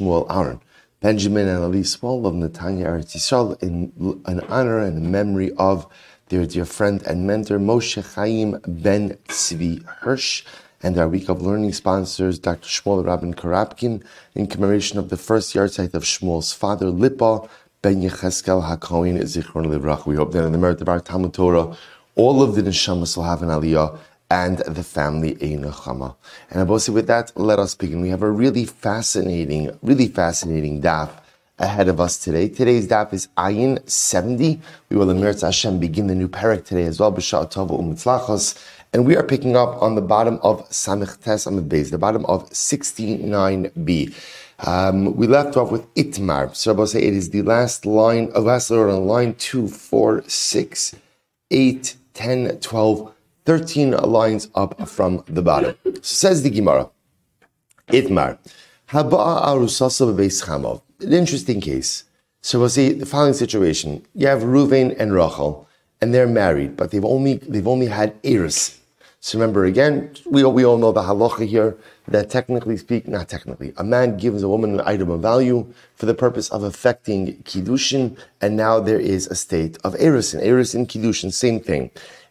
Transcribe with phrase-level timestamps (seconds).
[0.00, 0.60] Shmuel Aaron.
[1.00, 3.92] Benjamin and Elise Small of Netanya Eretz Yisrael in
[4.26, 5.86] an honor and memory of
[6.28, 10.44] their dear friend and mentor Moshe Chaim Ben Tzvi Hirsch
[10.82, 12.66] and our week of learning sponsors Dr.
[12.66, 14.02] Shmuel Rabin Karapkin
[14.34, 17.48] in commemoration of the first yahrzeit of Shmuel's father Lipa
[17.82, 20.06] Ben Yecheskel HaKohen Zichron Livrach.
[20.06, 21.76] We hope that in the merit of our Talmud Torah,
[22.14, 23.98] all of the neshamas will have an aliyah
[24.30, 26.14] and the family Einachama.
[26.50, 28.00] And Abosi, with that, let us begin.
[28.00, 31.10] We have a really fascinating, really fascinating daf
[31.58, 32.48] ahead of us today.
[32.48, 34.60] Today's daf is Ayin 70.
[34.88, 38.56] We will, Emir Hashem, begin the new parak today as well, B'Sha'at Tova U'Mitzlachos.
[38.92, 44.14] And we are picking up on the bottom of Samich Tes the bottom of 69b.
[44.66, 46.54] Um, we left off with Itmar.
[46.54, 50.24] So I'll say it is the last line, uh, last letter on line 2, 4,
[50.26, 50.96] 6,
[51.50, 55.74] 8, 10, 12, 13 lines up from the bottom.
[56.02, 56.90] Says the Gemara,
[57.88, 58.38] Itmar.
[58.90, 60.82] Haba'a arusasa chamov.
[61.00, 62.04] An interesting case.
[62.42, 64.04] So we'll see the following situation.
[64.14, 65.68] You have Ruvain and Rachel,
[66.00, 68.80] and they're married, but they've only they've only had Eris.
[69.22, 71.76] So remember again, we, we all know the halacha here
[72.08, 76.06] that technically speak, not technically, a man gives a woman an item of value for
[76.06, 80.42] the purpose of affecting kiddushin, and now there is a state of erisin.
[80.42, 81.90] Erisin, kiddushin, same thing.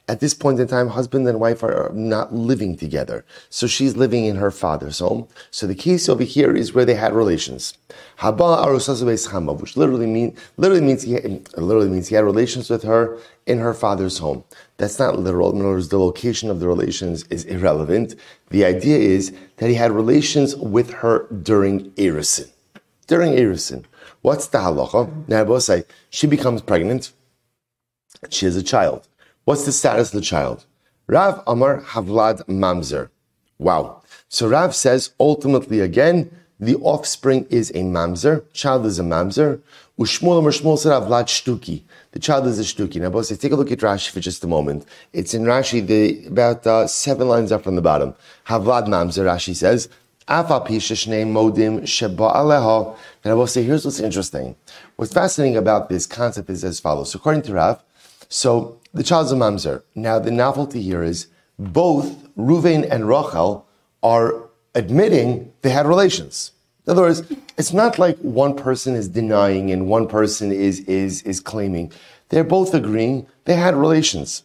[0.09, 3.23] At this point in time, husband and wife are not living together.
[3.51, 5.27] So she's living in her father's home.
[5.51, 7.75] So the case over here is where they had relations.
[8.17, 11.19] Haba which literally mean literally means he
[11.57, 14.43] literally means he had relations with her in her father's home.
[14.77, 15.51] That's not literal.
[15.51, 18.15] In other words, the location of the relations is irrelevant.
[18.49, 22.49] The idea is that he had relations with her during Erisin.
[23.05, 23.83] During Erisin.
[24.23, 25.27] What's the halacha?
[25.27, 27.11] Now, say she becomes pregnant.
[28.31, 29.07] She has a child.
[29.49, 30.65] What's the status of the child?
[31.07, 33.09] Rav Amar Havlad Mamzer.
[33.57, 34.03] Wow.
[34.27, 39.59] So Rav says ultimately again, the offspring is a mamzer, child is a mamzer.
[39.97, 41.81] Ushmul Shmuel said.
[42.11, 43.01] The child is a shtuki.
[43.01, 44.85] Now, boss, take a look at Rashi for just a moment.
[45.13, 48.13] It's in Rashi, the, about uh, seven lines up from the bottom.
[48.45, 49.89] Havlad Mamzer, Rashi says,
[50.27, 51.79] modim.
[53.23, 54.55] And I will say, here's what's interesting.
[54.97, 57.13] What's fascinating about this concept is as follows.
[57.13, 57.83] So according to Rav,
[58.31, 59.83] so the child's a mamzer.
[59.95, 61.27] Now the novelty here is
[61.57, 63.67] both Ruvain and Rachel
[64.01, 66.51] are admitting they had relations.
[66.85, 67.23] In other words,
[67.57, 71.91] it's not like one person is denying and one person is, is, is claiming.
[72.29, 74.43] They're both agreeing they had relations.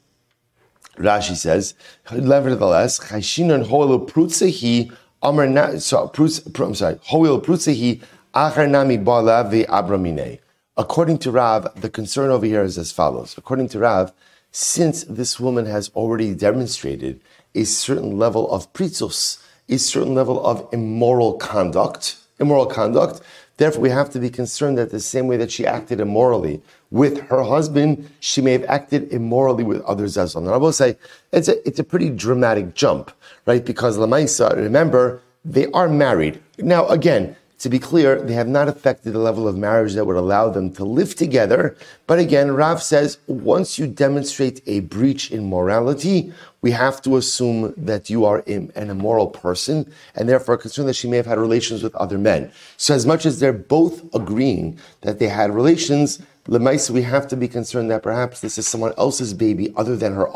[0.97, 1.75] Rashi says,
[2.13, 4.95] nevertheless, Chayshinon Hoelu Prutzehi
[5.25, 6.13] Amar so
[6.59, 8.03] I'm sorry, Hoel Prutzehi
[8.35, 10.39] Achar Nami Bala Abramine.
[10.77, 13.35] According to Rav, the concern over here is as follows.
[13.39, 14.13] According to Rav,
[14.57, 17.21] since this woman has already demonstrated
[17.57, 23.21] a certain level of pritzus, a certain level of immoral conduct, immoral conduct,
[23.57, 26.63] therefore we have to be concerned that the same way that she acted immorally
[26.93, 30.45] with her husband, she may have acted immorally with others as well.
[30.45, 30.97] And I will say
[31.33, 33.11] it's a, it's a pretty dramatic jump,
[33.47, 33.65] right?
[33.65, 36.41] Because Lamaisa, remember, they are married.
[36.59, 40.19] Now, again, to be clear, they have not affected the level of marriage that would
[40.19, 41.75] allow them to live together.
[42.07, 46.31] But again, Rav says once you demonstrate a breach in morality,
[46.61, 51.09] we have to assume that you are an immoral person and therefore concerned that she
[51.09, 52.53] may have had relations with other men.
[52.77, 57.37] So as much as they're both agreeing that they had relations, Lemaisa, we have to
[57.37, 60.29] be concerned that perhaps this is someone else's baby other than her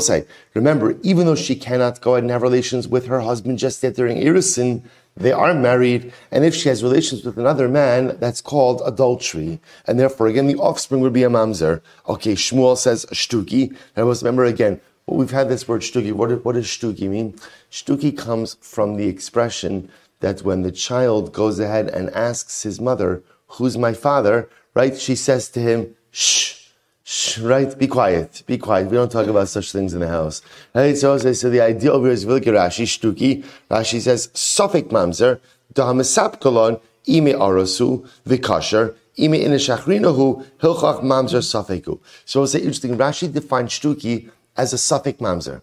[0.00, 3.80] say, remember, even though she cannot go ahead and have relations with her husband just
[3.84, 4.82] yet during Erisin,
[5.16, 9.60] they are married, and if she has relations with another man, that's called adultery.
[9.86, 11.82] And therefore, again, the offspring would be a mamzer.
[12.08, 13.76] Okay, Shmuel says shtuki.
[13.94, 16.12] And let's remember again, we've had this word shtuki.
[16.12, 17.36] What, what does shtuki mean?
[17.70, 19.88] Shtuki comes from the expression
[20.18, 24.48] that when the child goes ahead and asks his mother, Who's my father?
[24.74, 24.98] Right?
[24.98, 26.63] She says to him, Shh
[27.06, 27.78] Shh, right?
[27.78, 28.42] Be quiet.
[28.46, 28.88] Be quiet.
[28.88, 30.40] We don't talk about such things in the house.
[30.74, 30.96] Right?
[30.96, 33.44] So, so the idea over here is look at Rashi, shtuki.
[33.70, 35.38] Rashi says, Sofik mamzer,
[35.74, 42.00] dahamasap kolon, ime arosu, vikasher, ime ineshachrinahu, hilchach mamzer sofeku.
[42.24, 42.96] So it's interesting.
[42.96, 45.60] Rashi defines shtuki as a safek mamzer.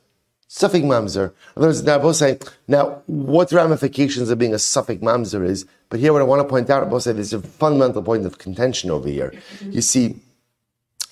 [0.47, 1.33] safek mamzer.
[1.55, 2.37] In other words, now both say,
[2.67, 6.47] now what ramifications of being a safek mamzer is, but here what I want to
[6.47, 9.33] point out, both say there's a fundamental point of contention over here.
[9.61, 10.17] You see,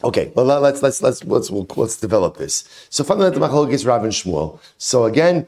[0.02, 2.64] Okay, well let's let's let's let's let's, let's develop this.
[2.90, 4.60] So fundamental machlok is Rav and Shmuel.
[4.78, 5.46] So again,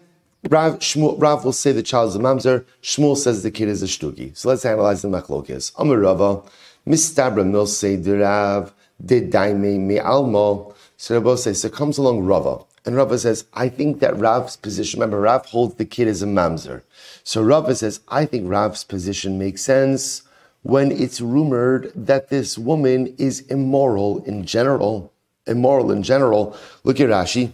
[0.50, 2.66] Rav Shmuel, Rav will say the child is a mamzer.
[2.82, 4.36] Shmuel says the kid is a shtuki.
[4.36, 5.72] So let's analyze the machlokes.
[5.78, 6.42] Amar Rava,
[6.86, 10.76] mistabra mil say Rav de daime me almo.
[10.98, 11.70] So they both say so.
[11.70, 15.86] Comes along Rava And Rava says, I think that Rav's position, remember, Rav holds the
[15.86, 16.82] kid as a mamzer.
[17.24, 20.24] So Rava says, I think Rav's position makes sense
[20.64, 25.12] when it's rumored that this woman is immoral in general.
[25.48, 26.56] Immoral in general.
[26.84, 27.54] Look at Rashi.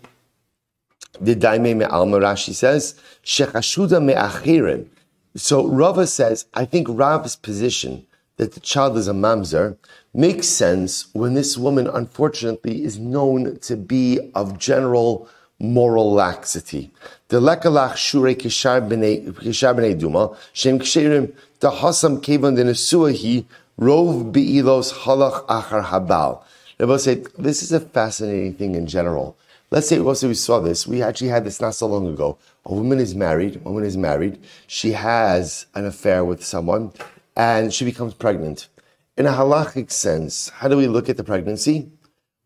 [1.20, 4.88] The Daime Me'alma Rashi says, Shechashuda Me'achirim.
[5.36, 8.06] So Rava says, I think Rav's position
[8.38, 9.78] that the child is a mamzer
[10.14, 16.92] makes sense when this woman, unfortunately, is known to be of general moral laxity.
[17.30, 23.46] The lekalach shure kishar b'nei duma shem ksherim the hasam kevan the nesuahi
[23.80, 26.44] rov be'ilos halach achar habal.
[26.80, 29.36] Rebbe said this is a fascinating thing in general.
[29.72, 30.88] Let's say also we saw this.
[30.88, 32.38] We actually had this not so long ago.
[32.66, 33.58] A woman is married.
[33.58, 34.40] A woman is married.
[34.68, 36.94] She has an affair with someone
[37.36, 38.70] and she becomes pregnant.
[39.18, 41.90] In a halachic sense, how do we look at the pregnancy?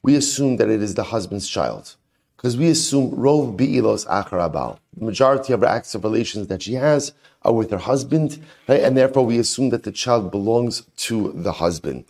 [0.01, 1.95] We assume that it is the husband's child.
[2.41, 4.79] Because we assume rov bi'ilos acharabal.
[4.97, 8.81] The majority of her acts of relations that she has are with her husband, right?
[8.81, 12.05] and therefore we assume that the child belongs to the husband.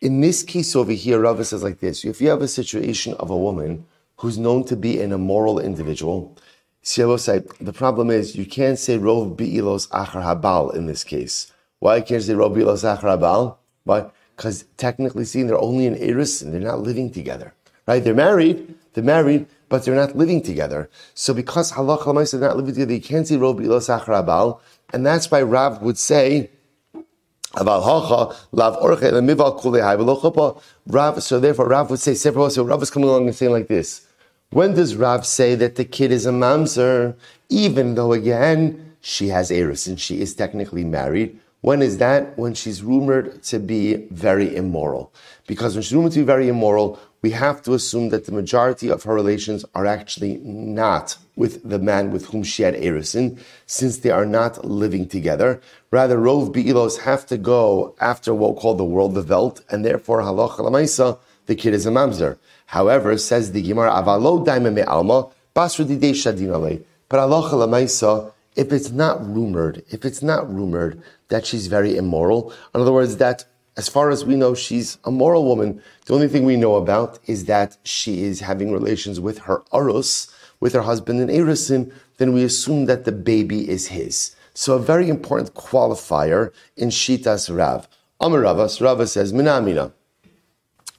[0.00, 3.30] In this case over here, Rava says like this: If you have a situation of
[3.30, 3.86] a woman
[4.16, 6.36] who's known to be an immoral individual,
[6.82, 11.52] the problem is you can't say rov bi'ilos achar habal in this case.
[11.78, 14.10] Why can't you say Rabbi Elazar Why?
[14.36, 17.54] Because technically speaking, they're only in Eris and they're not living together.
[17.86, 18.02] Right?
[18.02, 20.88] They're married, they're married, but they're not living together.
[21.14, 24.60] So because halach is not living together, you can't see Rabbi Elazar
[24.92, 26.50] and that's why Rav would say,
[27.54, 27.92] Rav,
[31.22, 34.06] so therefore Rav would say, so Rav is coming along and saying like this.
[34.50, 37.16] When does Rav say that the kid is a mamzer,
[37.50, 41.38] even though again she has eris and she is technically married?
[41.60, 42.38] When is that?
[42.38, 45.12] When she's rumored to be very immoral.
[45.46, 48.88] Because when she's rumored to be very immoral, we have to assume that the majority
[48.88, 53.98] of her relations are actually not with the man with whom she had erisin, since
[53.98, 55.60] they are not living together.
[55.90, 59.84] Rather, Rov Be'ilos have to go after what we call the world of Welt, and
[59.84, 62.38] therefore, halacha lamaisa, the kid is a mamzer.
[62.66, 66.84] However, says the Gemara, avalo daime me alma, basra didei shadinale.
[67.08, 72.52] But halacha lamaisa, if it's not rumored, if it's not rumored that she's very immoral,
[72.74, 73.44] in other words, that
[73.78, 75.80] as far as we know, she's a moral woman.
[76.06, 80.34] The only thing we know about is that she is having relations with her arus,
[80.58, 84.34] with her husband in Erisin, then we assume that the baby is his.
[84.52, 87.86] So a very important qualifier in Shitas Rav.
[88.20, 89.92] Amar Ravas, Rava says, Minamina.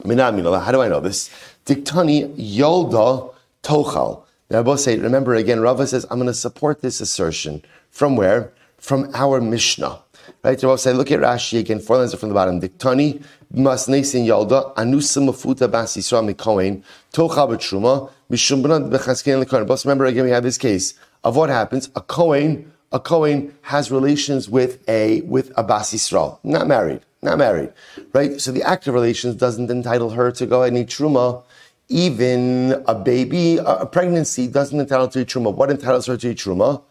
[0.03, 1.29] Minamina, how do I know this?
[1.65, 4.23] Diktani Yolda Tochal.
[4.49, 7.61] Now, both say, remember again, Rava says, I'm going to support this assertion.
[7.89, 8.53] From where?
[8.77, 9.99] From our Mishnah.
[10.43, 10.61] Right?
[10.61, 12.61] Rava say, look at Rashi again, four lines from the bottom.
[12.61, 13.23] Diktani,
[13.53, 16.83] Masnesin Yalda, Anusa Mafuta Bas Yisra Mikoin,
[17.13, 19.67] Tocha B'Truma, Mishumbana B'Chaskin Lekoin.
[19.67, 20.93] Both remember again, we have this case
[21.23, 21.89] of what happens.
[21.95, 26.39] A Kohen, a Kohen has relations with a, with a Bas Yisrael.
[26.43, 27.01] Not married.
[27.21, 27.73] Not married.
[28.13, 28.39] Right?
[28.39, 31.43] So the act of relations doesn't entitle her to go any Truma
[31.89, 35.53] even a baby, a pregnancy doesn't entitle to a truma.
[35.53, 36.83] What entitles her to truma?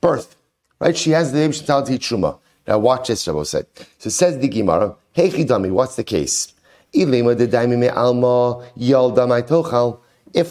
[0.00, 0.36] Birth.
[0.80, 0.96] Right?
[0.96, 2.38] She has the baby, she's entitled to truma.
[2.66, 3.66] Now watch this, Rabbi said.
[3.98, 6.52] So says the Gemara, Hey Chidami, what's the case?
[6.92, 7.10] If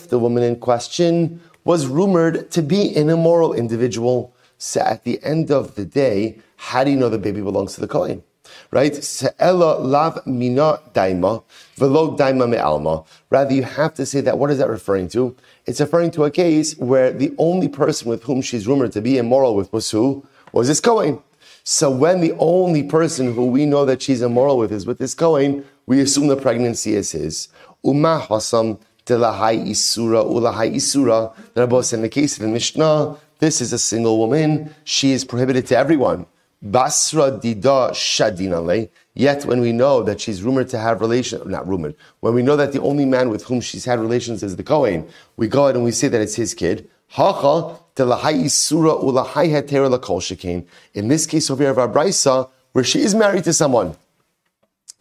[0.09, 5.51] the woman in question was rumored to be an immoral individual, so at the end
[5.51, 8.23] of the day, how do you know the baby belongs to the Kohen?
[8.71, 8.93] right?
[8.93, 11.43] Mina daima,
[11.77, 13.05] daima.
[13.29, 15.35] Rather, you have to say that, what is that referring to?
[15.65, 19.17] It's referring to a case where the only person with whom she's rumored to be
[19.17, 20.25] immoral with was who?
[20.51, 21.21] Was this Kohen.
[21.67, 25.15] So when the only person who we know that she's immoral with is with this
[25.15, 27.47] Kohen, we assume the pregnancy is his.
[27.83, 31.91] Uma hasam delahai isura ulahai isura.
[31.91, 34.75] In the case of the Mishnah, this is a single woman.
[34.83, 36.27] She is prohibited to everyone.
[36.61, 38.89] Basra dida shadinale.
[39.15, 42.57] Yet, when we know that she's rumored to have relations, not rumored, when we know
[42.57, 45.75] that the only man with whom she's had relations is the Kohen, we go ahead
[45.75, 46.87] and we say that it's his kid.
[47.07, 48.67] Hacha In this
[51.25, 53.95] case over here of Abraisa, where she is married to someone,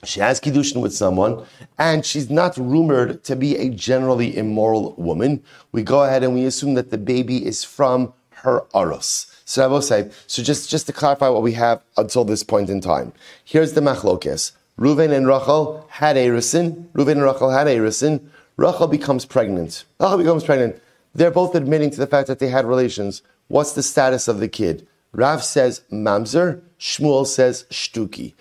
[0.04, 1.44] she has kiddushin with someone,
[1.76, 5.42] and she's not rumored to be a generally immoral woman.
[5.72, 9.26] We go ahead and we assume that the baby is from her aros.
[9.44, 12.70] So I will say, so just, just to clarify what we have until this point
[12.70, 13.12] in time.
[13.44, 14.52] Here's the machlokes.
[14.78, 16.86] Reuven and Rachel had Erisin.
[16.92, 18.28] Reuven and Rachel had Erisin.
[18.56, 19.84] Rachel becomes pregnant.
[19.98, 20.80] Rachel becomes pregnant.
[21.14, 23.22] They're both admitting to the fact that they had relations.
[23.48, 24.86] What's the status of the kid?
[25.12, 26.62] Rav says mamzer.
[26.78, 28.34] Shmuel says shtuki.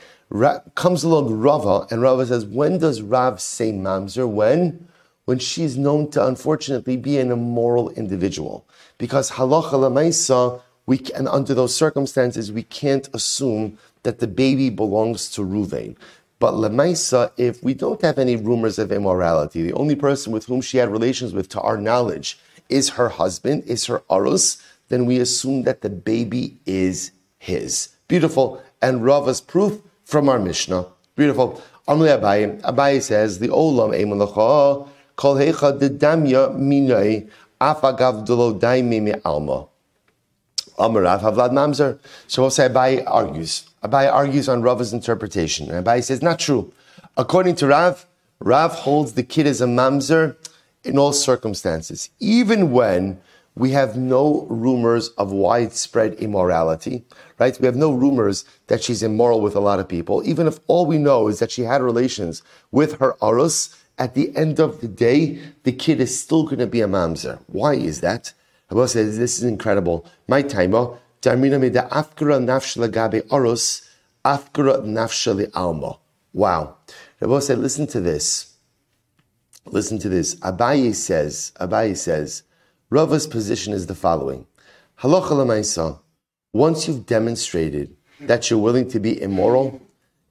[0.76, 4.28] Comes along Rava, and Rava says, when does Rav say mamzer?
[4.28, 4.88] When?
[5.26, 8.66] when she's known to unfortunately be an immoral individual.
[8.98, 15.30] Because halacha lamaisa, we can, under those circumstances, we can't assume that the baby belongs
[15.32, 15.96] to Ruvain.
[16.40, 20.60] But lemaisa, if we don't have any rumors of immorality, the only person with whom
[20.60, 22.38] she had relations with, to our knowledge,
[22.70, 27.90] is her husband, is her arus, then we assume that the baby is his.
[28.08, 28.62] Beautiful.
[28.82, 30.88] And Rava's proof from our Mishnah.
[31.16, 31.62] Beautiful.
[31.88, 32.62] Amli Abaye.
[32.62, 37.30] Abaye says, the olam emalacha kol hecha dedamya minay
[37.60, 39.68] afagav dolo daimi alma.
[40.78, 42.00] Amarav Havlad Mamzer.
[42.28, 43.70] So we'll say Abaye argues.
[43.84, 45.70] Abaye argues on Rava's interpretation.
[45.70, 46.74] And Abaye says, not true.
[47.16, 48.06] According to Rav,
[48.40, 50.36] Rav holds the kid as a mamzer
[50.84, 53.20] in all circumstances, even when
[53.56, 57.06] we have no rumors of widespread immorality,
[57.40, 57.60] right?
[57.60, 60.24] We have no rumors that she's immoral with a lot of people.
[60.26, 64.36] Even if all we know is that she had relations with her arus, at the
[64.36, 67.40] end of the day, the kid is still going to be a mamzer.
[67.48, 68.34] Why is that?
[68.72, 70.08] Rabbi says, this is incredible.
[70.28, 73.88] My timer, Darmina me the afkara nafshala gabe arus,
[74.26, 75.98] afkara nafshali alma.
[76.34, 76.78] Wow.
[77.20, 78.53] Rabbi said, listen to this.
[79.74, 80.36] Listen to this.
[80.36, 82.44] Abaye says, Abaye says,
[82.92, 84.46] Rava's position is the following.
[85.00, 86.00] Halacha lemaisa,
[86.54, 89.82] once you've demonstrated that you're willing to be immoral,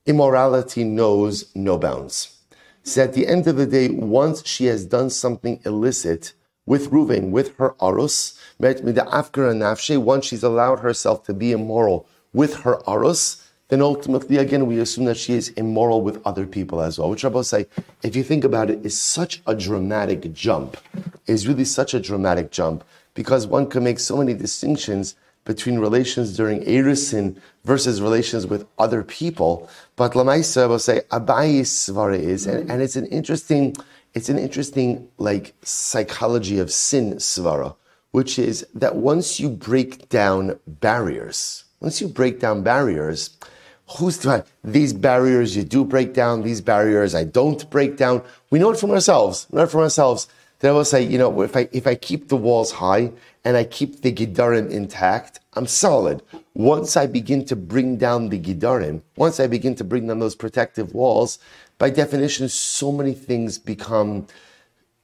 [0.07, 2.39] immorality knows no bounds.
[2.85, 6.35] So at the end of the day, once she has done something illicit
[6.65, 13.42] with Ruvain, with her arus, once she's allowed herself to be immoral with her arus,
[13.69, 17.09] then ultimately, again, we assume that she is immoral with other people as well.
[17.09, 17.67] Which Rabbi say,
[18.03, 20.77] if you think about it, is such a dramatic jump.
[21.27, 25.15] Is really such a dramatic jump because one can make so many distinctions
[25.45, 29.69] between relations during Erisin versus relations with other people.
[29.97, 33.75] But Lamaisa will say Abayis Svara is, and, and it's an interesting,
[34.15, 37.75] it's an interesting like psychology of sin Svara,
[38.13, 43.31] which is that once you break down barriers, once you break down barriers,
[43.97, 48.23] who's to, these barriers you do break down, these barriers I don't break down.
[48.51, 49.47] We know it from ourselves.
[49.51, 50.29] We know it from ourselves.
[50.61, 53.11] That I will say, you know, if I if I keep the walls high
[53.45, 56.23] and I keep the gidarim intact, I'm solid.
[56.55, 60.37] Once I begin to bring down the gidarim, once I begin to bring down those
[60.37, 61.41] protective walls,
[61.79, 64.29] by definition, so many things become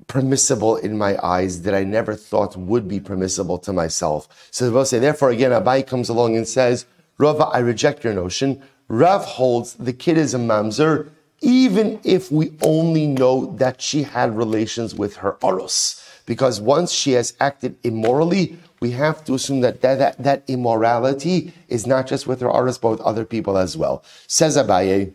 [0.06, 4.48] permissible in my eyes that I never thought would be permissible to myself.
[4.50, 6.86] So I will say, therefore, again, Abai comes along and says,
[7.18, 8.62] Rava, I reject your notion.
[8.88, 14.36] Rav holds the kid is a mamzer, even if we only know that she had
[14.36, 16.02] relations with her oros.
[16.26, 21.52] Because once she has acted immorally, we have to assume that that, that, that immorality
[21.68, 24.04] is not just with her oros, but with other people as well.
[24.26, 25.12] Says Abaye,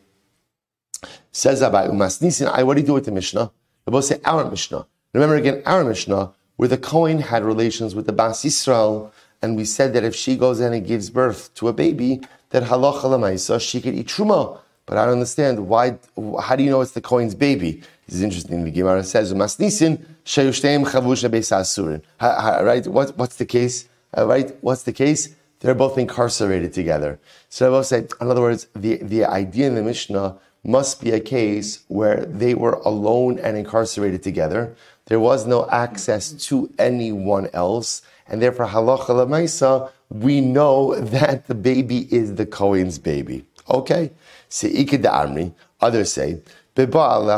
[1.31, 3.51] says Abaye, Umasnisin, I what do with the Mishnah?
[3.85, 4.85] We both say our Mishnah.
[5.13, 9.11] Remember again, our Mishnah, where the Kohen had relations with the Bas Yisrael,
[9.41, 12.21] and we said that if she goes in and gives birth to a baby,
[12.53, 14.59] that halacha lemaisa she could eat truma.
[14.85, 15.97] But I don't understand why.
[16.41, 17.81] How do you know it's the Kohen's baby?
[18.05, 18.63] This is interesting.
[18.63, 22.85] The Gemara says, "Masnisin sheyushtem chavush asurin." Right?
[22.87, 23.87] What, what's the case?
[24.15, 24.55] Uh, right?
[24.61, 25.35] What's the case?
[25.61, 27.19] They're both incarcerated together.
[27.49, 31.11] So I will say, in other words, the, the idea in the Mishnah must be
[31.11, 34.75] a case where they were alone and incarcerated together.
[35.05, 41.55] There was no access to anyone else, and therefore halacha lemaisa, we know that the
[41.55, 43.45] baby is the Kohen's baby.
[43.69, 44.11] Okay,
[44.49, 45.53] se'ikid amri.
[45.81, 46.41] Others say.
[46.75, 47.37] Alternate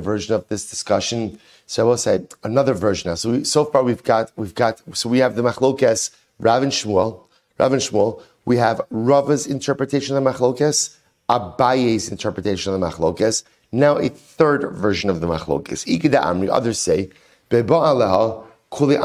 [0.00, 1.38] version of this discussion.
[1.66, 3.16] So I will say another version.
[3.16, 6.72] So we, so far we've got we've got so we have the machlokes Rav and
[6.72, 7.22] Shmuel,
[7.58, 8.22] Rav and Shmuel.
[8.44, 10.96] We have Rava's interpretation of the machlokes,
[11.28, 15.84] Abaye's interpretation of the machlokes, now a third version of the machlokes.
[15.86, 17.10] Ikida Amri, others say,
[18.72, 18.96] so the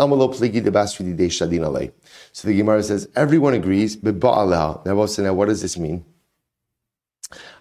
[2.57, 6.05] Gemara says, everyone agrees, now, what does this mean?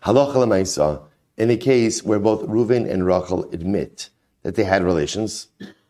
[0.07, 4.09] In a case where both Reuven and Rachel admit
[4.43, 5.49] that they had relations,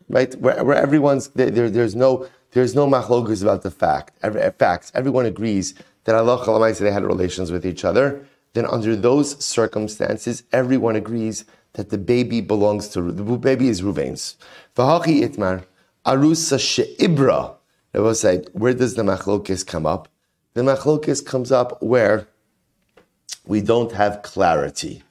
[0.09, 0.35] right?
[0.35, 4.91] Where, where everyone's, there, there's no, there's no machlokas about the fact, every, uh, facts.
[4.93, 10.95] Everyone agrees that Allah they had relations with each other then under those circumstances, everyone
[10.95, 13.81] agrees that the baby belongs to the baby is.
[13.81, 14.35] V'hachi
[14.75, 15.63] itmar
[16.05, 17.55] arusa she'ibra.
[17.93, 20.07] It will say, where does the machlokis come up?
[20.53, 22.27] The machlokis comes up where
[23.45, 25.03] we don't have clarity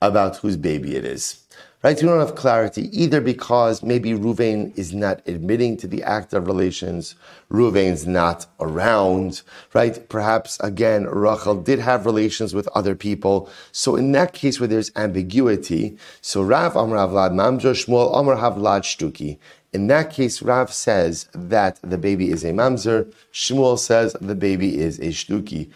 [0.00, 1.44] about whose baby it is.
[1.82, 2.00] right?
[2.00, 6.46] We don't have clarity either because maybe Ruvain is not admitting to the act of
[6.46, 7.14] relations,
[7.50, 9.42] Ruvain's not around,
[9.74, 10.08] right?
[10.08, 13.48] Perhaps again, Rachel did have relations with other people.
[13.70, 18.82] So in that case where there's ambiguity, so Rav Amr Avlad Mamzer, Shmuel Amr Havlad
[18.82, 19.38] Shtuki.
[19.78, 23.14] In that case, Rav says that the baby is a mamzer.
[23.32, 25.70] Shmuel says the baby is a shtuki,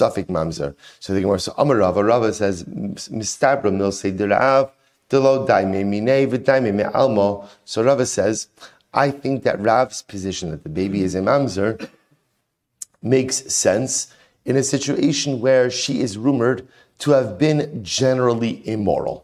[0.00, 0.74] safek mamzer.
[0.98, 4.72] So the Gemara, so Amar Rava, Rava says, Mistabra mil say Rav,
[5.10, 7.46] Delo daime mine v'daime me almo.
[7.66, 8.48] So Rava says,
[8.94, 11.86] I think that Rav's position that the baby is a mamzer
[13.02, 14.10] makes sense
[14.46, 16.66] in a situation where she is rumored
[17.00, 19.23] to have been generally immoral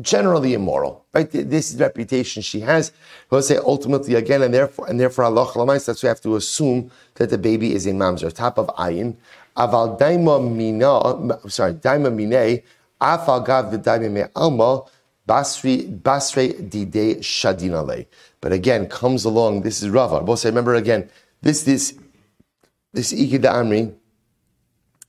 [0.00, 1.30] generally immoral, right?
[1.30, 2.92] This is the reputation she has.
[3.30, 6.90] We'll say ultimately again, and therefore, and therefore Allah Chalamais, that's we have to assume
[7.16, 9.16] that the baby is a mamzer, top of ayin.
[9.56, 12.62] Aval daima mina, sorry, daima mine,
[13.00, 14.82] afal gav v'daima me alma,
[15.28, 18.06] basri, basre dide shadinale.
[18.40, 20.24] But again, comes along, this is Rava.
[20.24, 21.10] We'll say, remember again,
[21.42, 21.96] this, this,
[22.92, 23.94] this Ikida Amri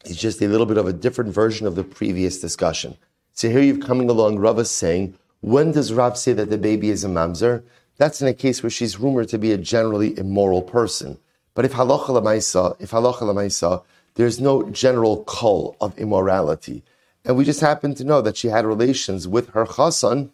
[0.06, 2.98] is just a little bit of a different version of the previous discussion.
[3.34, 6.92] So here you're coming along, Rav is saying, when does Rav say that the baby
[6.92, 7.64] is a mamzer?
[7.98, 11.18] That's in a case where she's rumored to be a generally immoral person.
[11.56, 13.84] But if halacha lamaisa, if halacha lamaisa,
[14.16, 16.84] there's no general call of immorality,
[17.26, 20.30] and we just happen to know that she had relations with her chasan,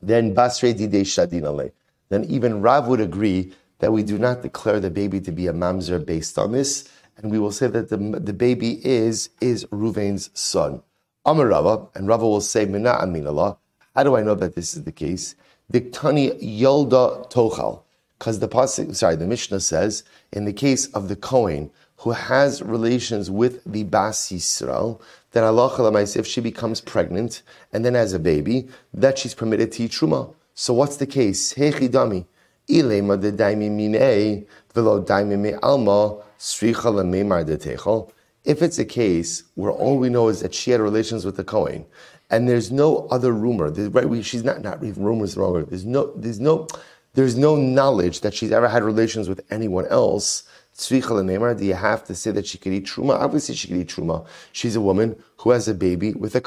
[0.00, 1.72] then basre dide shadinale.
[2.08, 5.52] Then even Rav would agree that we do not declare the baby to be a
[5.52, 10.30] mamzer based on this, and we will say that the, the baby is is Ruvain's
[10.34, 10.82] son.
[11.24, 13.56] Amar Rava, and Rava will say, Mina Aminallah.
[13.94, 15.36] How do I know that this is the case?
[15.72, 17.82] Diktani Yolda Tochal.
[18.18, 20.02] Because the pasuk, sorry, the Mishnah says,
[20.32, 25.00] in the case of the Kohen who has relations with the Bas Yisrael,
[25.30, 29.84] that Allah if she becomes pregnant and then has a baby, that she's permitted to
[29.84, 30.34] eat truma.
[30.54, 31.54] So what's the case?
[31.54, 32.26] Hechidami.
[32.68, 38.10] Ilema de daimi mine, velo daimi me alma, sricha lememar de techol.
[38.44, 41.44] If it's a case where all we know is that she had relations with the
[41.44, 41.86] Kohen,
[42.28, 44.24] and there's no other rumor, right?
[44.24, 45.64] She's not not even rumors wrong.
[45.66, 46.66] There's no there's no
[47.14, 50.44] there's no knowledge that she's ever had relations with anyone else.
[50.78, 53.20] Do you have to say that she could eat truma?
[53.20, 54.26] Obviously, she could eat truma.
[54.52, 56.40] She's a woman who has a baby with a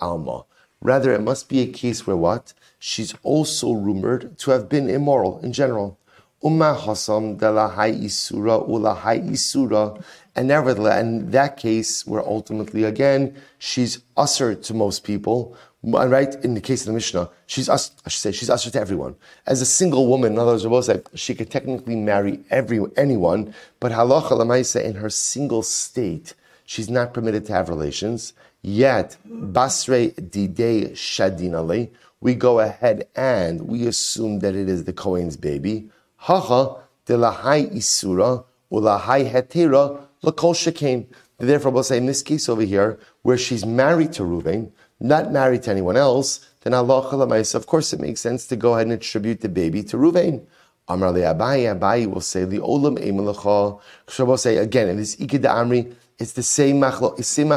[0.00, 0.44] alma.
[0.80, 2.52] Rather, it must be a case where what?
[2.80, 6.00] She's also rumored to have been immoral in general.
[6.42, 10.02] Umma hasam delahai isura ulahai isura.
[10.34, 16.34] And nevertheless, in that case, where ultimately, again, she's usher to most people, right?
[16.44, 19.14] In the case of the Mishnah, she's us, I should say, she's usher to everyone.
[19.46, 23.54] As a single woman, in other words, both say, she could technically marry every, anyone,
[23.78, 28.32] but halacha lamaisa, in her single state, she's not permitted to have relations.
[28.62, 35.36] Yet, basre dide shadinale, we go ahead and we assume that it is the Kohen's
[35.36, 35.90] baby.
[36.22, 41.06] Hacha de lahai isura ulahai hetera lakol shekain.
[41.38, 45.64] Therefore, we'll say in this case over here, where she's married to Reuven, not married
[45.64, 49.40] to anyone else, then Allah of course it makes sense to go ahead and attribute
[49.40, 50.46] the baby to Reuven.
[50.86, 53.80] Amar le Abayi, Abayi will say, the olam emelacha.
[54.24, 57.50] We'll say again, in this Ikeda Amri, it's the same machlok, same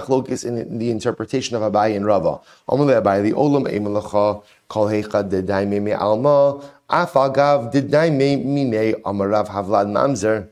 [0.59, 2.39] in the interpretation of Abayi and Rava.
[2.67, 8.93] Amar le Abayi, the olam emelacha, kol heicha de daime me alma, Afagav did mine
[9.03, 10.47] amarav havlad mamzer.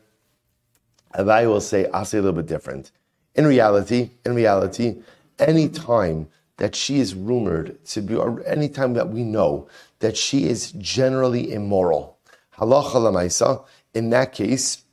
[1.14, 2.92] Abai will say, I'll say a little bit different.
[3.36, 4.96] In reality, in reality,
[5.38, 9.68] any time that she is rumored to be, or any time that we know
[10.00, 12.18] that she is generally immoral,
[12.58, 14.84] halacha lamaisa, in that case,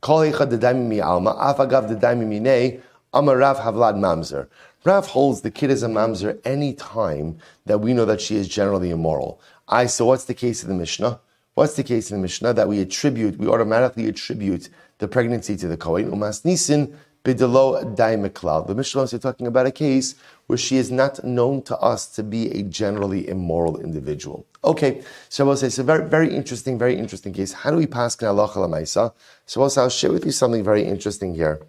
[0.00, 2.82] kol echad mi alma, afagav mine
[3.14, 4.48] amarav havlad mamzer.
[4.84, 8.48] Rav holds the kid is a mamzer any time that we know that she is
[8.48, 9.40] generally immoral.
[9.68, 11.20] I so what's the case of the Mishnah?
[11.54, 15.68] What's the case in the Mishnah that we attribute, we automatically attribute the pregnancy to
[15.68, 16.10] the Kohen?
[16.10, 18.66] Umas nisin bidelo daimeklal.
[18.66, 20.14] The Mishnah is talking about a case
[20.46, 24.46] where she is not known to us to be a generally immoral individual.
[24.64, 27.52] Okay, so I will say it's a very, very interesting, very interesting case.
[27.52, 29.12] How do we pass Maisa?
[29.44, 31.60] So I'll share with you something very interesting here.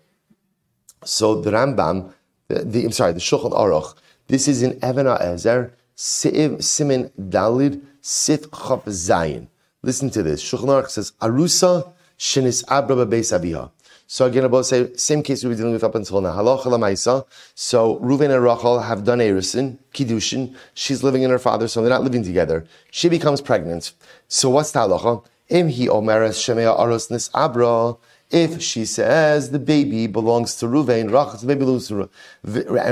[1.03, 2.13] So the Rambam,
[2.51, 3.95] the, the I'm sorry, the Shulchan Aruch.
[4.27, 9.47] This is in Even HaEzer, Simin Dalid Sif Chav Zayin.
[9.83, 10.43] Listen to this.
[10.43, 13.71] Shulchan Aruch says, Arusa Shinis Abra Beis Abiha.
[14.07, 16.33] So again, about say same case we were dealing with up until now.
[16.33, 17.25] Halacha lamaisa.
[17.55, 20.53] So Reuven and Rachel have done erisin, kiddushin.
[20.73, 21.85] She's living in her father's home.
[21.85, 22.65] They're not living together.
[22.91, 23.93] She becomes pregnant.
[24.27, 25.23] So what's the halacha?
[25.47, 27.95] Im hi omeres shemea aros nis abra.
[28.31, 32.09] If she says the baby belongs to Ruvain, Rachel, the baby belongs to
[32.45, 32.87] Ruvain,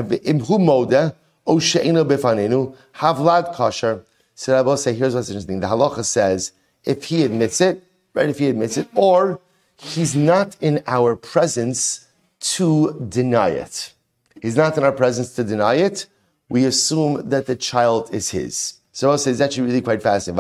[2.96, 4.04] Havlad kosher.
[4.36, 5.60] So I will say, here's what's interesting.
[5.60, 6.54] The halacha says,
[6.86, 9.40] if he admits it, right, if he admits it, or
[9.78, 12.08] he's not in our presence
[12.40, 13.94] to deny it.
[14.42, 16.06] He's not in our presence to deny it.
[16.48, 18.76] We assume that the child is his.
[18.94, 20.38] So I'll say it's actually really quite fascinating.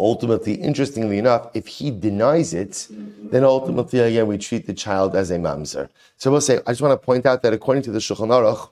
[0.00, 5.30] ultimately, interestingly enough, if he denies it, then ultimately, again, we treat the child as
[5.30, 5.88] a mamzer.
[6.16, 8.70] So we'll say, I just want to point out that according to the Shulchan Aruch,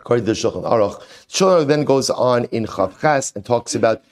[0.00, 4.02] according to the Shulchan Aruch, Shulchan Aruch then goes on in Chavchas and talks about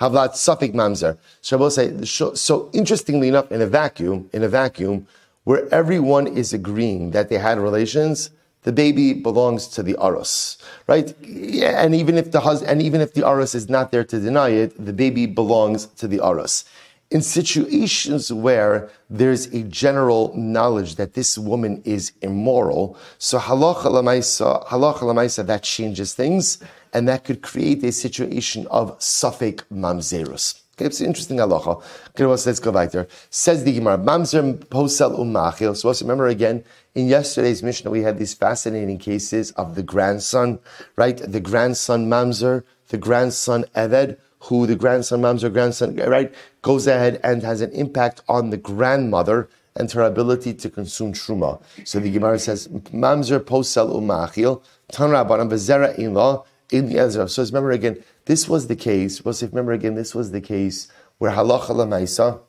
[0.00, 1.18] havlat.
[1.42, 5.06] So we'll say, so interestingly enough, in a vacuum, in a vacuum,
[5.44, 8.30] where everyone is agreeing that they had relations,
[8.62, 11.14] the baby belongs to the aros, right?
[11.22, 14.20] Yeah, and even if the husband, and even if the aros is not there to
[14.20, 16.64] deny it, the baby belongs to the aros.
[17.10, 24.64] In situations where there's a general knowledge that this woman is immoral, so halacha lamaisa,
[24.66, 26.58] halacha lamaisa, that changes things,
[26.92, 30.60] and that could create a situation of suffik mamzerus.
[30.80, 31.82] Okay, it's an interesting halacha.
[32.10, 33.08] Okay, let's go back there.
[33.28, 35.76] Says the Gemara, mamzer posel umachil.
[35.76, 36.64] So remember again,
[36.94, 40.58] in yesterday's Mishnah, we had these fascinating cases of the grandson,
[40.96, 41.16] right?
[41.18, 47.42] The grandson Mamzer, the grandson Eved, who the grandson Mamzer, grandson, right, goes ahead and
[47.42, 51.62] has an impact on the grandmother and her ability to consume truma.
[51.84, 57.28] So the Gemara says, Mamzer posel umachil, tan rabbanan bezera in law, in the Ezra.
[57.28, 60.88] So remember again, this was the case, was if remember again, this was the case
[61.18, 62.40] where halacha lamaisa,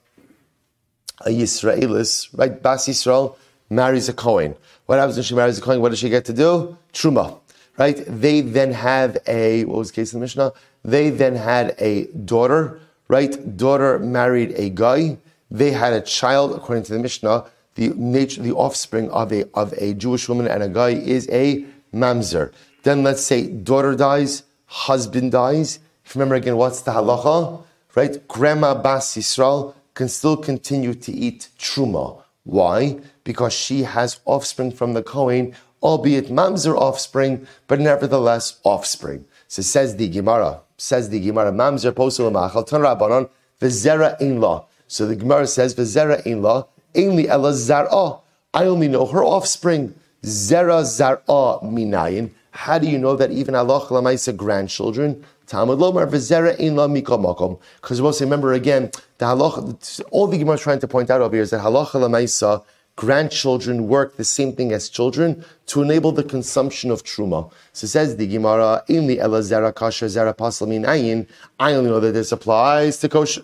[1.26, 3.36] a Yisraelis, right, Bas Yisrael,
[3.72, 4.56] marries a Kohen.
[4.86, 5.82] What happens when she marries a Kohen?
[5.82, 6.78] What does she get to do?
[6.94, 7.40] Truma.
[7.78, 8.04] Right?
[8.06, 10.52] They then have a, what was the case in the Mishnah?
[10.84, 13.58] They then had a daughter, right?
[13.58, 15.18] Daughter married a guy.
[15.50, 17.46] They had a child, according to the Mishnah.
[17.76, 21.66] The nature, the offspring of a, of a Jewish woman and a guy is a
[21.94, 22.52] mamzer.
[22.84, 25.80] Then let's say daughter dies, husband dies.
[26.04, 27.64] If remember again, what's the halacha?
[27.96, 28.28] Right?
[28.28, 32.21] Grandma Bas Yisrael can still continue to eat truma.
[32.44, 33.00] Why?
[33.24, 39.26] Because she has offspring from the Kohen, albeit mamzer offspring, but nevertheless offspring.
[39.48, 44.66] So says the Gemara, says the Gemara, mamzer posel machal rabbanon v'zera.
[44.88, 48.22] So the Gemara says v'zera ein la, ainli ela zar'a.
[48.54, 49.94] I only know her offspring.
[50.24, 52.32] Zera zar'a minayin.
[52.52, 57.60] How do you know that even Allah lamaisa grandchildren Talmud Lomar v'zera in la makom.
[57.82, 61.20] Because we'll say, remember again, the halacha, all the Gemara is trying to point out
[61.20, 62.64] over here is that halacha lamaisa,
[62.96, 67.52] grandchildren work the same thing as children to enable the consumption of truma.
[67.74, 71.28] So says the Gemara, in the ela zera kasher zera pasal min ayin,
[71.60, 73.44] I only know that this applies to kosher.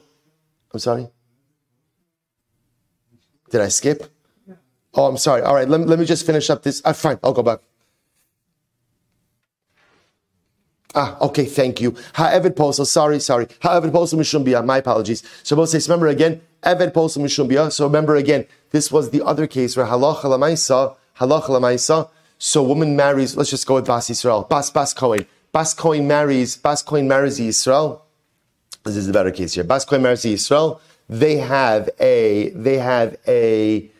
[0.74, 1.10] I'm sorry?
[3.50, 4.10] Did I skip?
[4.93, 5.41] Oh, I'm sorry.
[5.41, 6.82] All right, let, let me just finish up this.
[6.86, 7.60] Uh, fine, I'll go back.
[11.00, 11.92] Ah, okay, thank you.
[12.16, 13.46] Ha'eved posel, sorry, sorry.
[13.62, 15.22] Ha'eved posel mishumbia, my apologies.
[15.44, 17.72] So both say, remember again, eved posel mishumbia.
[17.72, 22.10] So remember again, this was the other case where halacha lamaisa, halacha lamaisa.
[22.40, 25.28] So woman marries, let's just go with Bas Yisrael, Bas Bas Cohen.
[25.52, 28.02] Bas Cohen marries, Bas Cohen marries Yisrael.
[28.84, 29.64] This is the better case here.
[29.64, 30.80] Bas Cohen marries Yisrael.
[31.08, 33.92] They have a, they have a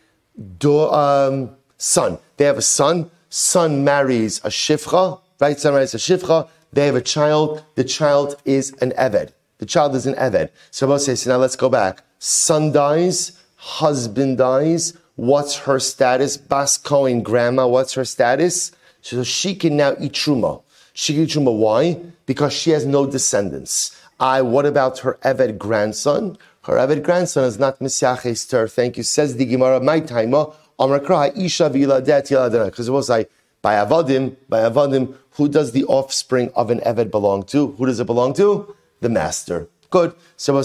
[0.58, 2.18] do, um, son.
[2.38, 3.12] They have a son.
[3.30, 5.60] Son marries a shifcha, right?
[5.60, 7.64] Son marries a shifcha they have a child.
[7.74, 9.32] The child is an Eved.
[9.58, 10.50] The child is an Eved.
[10.70, 12.02] So Rabbi says, now let's go back.
[12.18, 14.96] Son dies, husband dies.
[15.16, 16.36] What's her status?
[16.36, 18.72] Bas Cohen, grandma, what's her status?
[19.02, 20.62] So she can now eat truma.
[20.92, 21.56] She can eat truma.
[21.56, 22.00] Why?
[22.26, 24.00] Because she has no descendants.
[24.20, 26.38] I, what about her Eved grandson?
[26.62, 28.68] Her Eved grandson is not Misyach Esther.
[28.68, 29.02] Thank you.
[29.02, 30.46] Says the Gemara, my timer.
[30.78, 32.66] Amrakra Isha Viladet Yaladana.
[32.66, 33.30] Because it was like,
[33.62, 37.72] by Avadim, by Avadim, who does the offspring of an Eved belong to?
[37.72, 38.74] Who does it belong to?
[39.00, 39.68] The master.
[39.90, 40.14] Good.
[40.36, 40.64] So back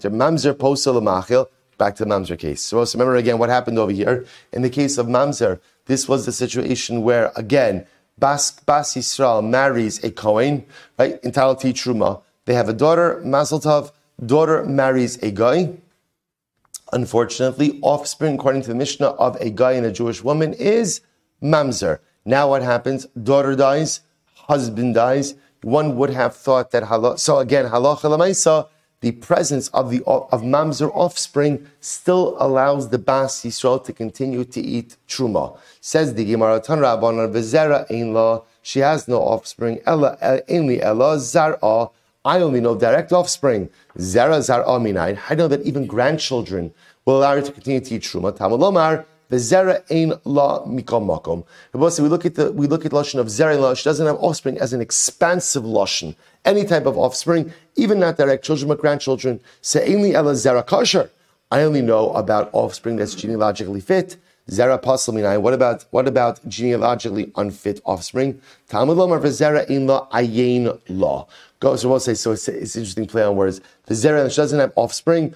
[0.00, 1.46] to Mamzer posel.
[1.78, 2.62] Back to the Mamzer case.
[2.62, 4.26] So remember again what happened over here.
[4.52, 7.86] In the case of Mamzer, this was the situation where, again,
[8.18, 10.66] Bas, Bas Yisrael marries a Kohen,
[10.98, 12.22] right, entitled to Truma.
[12.44, 13.92] They have a daughter, Mazel Tov,
[14.24, 15.72] daughter marries a guy.
[16.92, 21.00] Unfortunately, offspring, according to the Mishnah, of a guy and a Jewish woman is
[21.42, 22.00] mamzer.
[22.24, 23.06] Now what happens?
[23.22, 24.00] Daughter dies,
[24.34, 25.34] husband dies.
[25.62, 27.18] One would have thought that halach.
[27.18, 28.68] So again, halacha lemaisa,
[29.00, 34.60] the presence of the of mamzer offspring still allows the bas Yisrael to continue to
[34.60, 35.58] eat truma.
[35.80, 38.42] Says the Gemara Tan Rabbanon v'zera ein la.
[38.62, 39.80] She has no offspring.
[39.86, 41.90] Ella only ella zar'a.
[42.26, 43.70] I only know direct offspring.
[43.96, 45.18] Zera zar'a minayin.
[45.30, 46.74] I know that even grandchildren
[47.06, 48.36] will allow her to continue to eat truma.
[48.36, 51.44] Tamalomar the zera ain la mikam makom.
[51.72, 53.74] We look at the we look at lashon of zera la.
[53.74, 56.14] She doesn't have offspring as an expansive lashon.
[56.44, 59.40] Any type of offspring, even not direct children but grandchildren.
[59.62, 61.08] Se'ainli ela zera kasher.
[61.50, 64.16] I only know about offspring that's genealogically fit.
[64.48, 65.40] Zera pasal minai.
[65.40, 68.40] What about what about genealogically unfit offspring?
[68.68, 71.26] Talmud lomar zera in la ayin la.
[71.60, 72.32] Go so we'll say so.
[72.32, 73.60] It's, it's interesting play on words.
[73.86, 75.34] The zera she doesn't have offspring.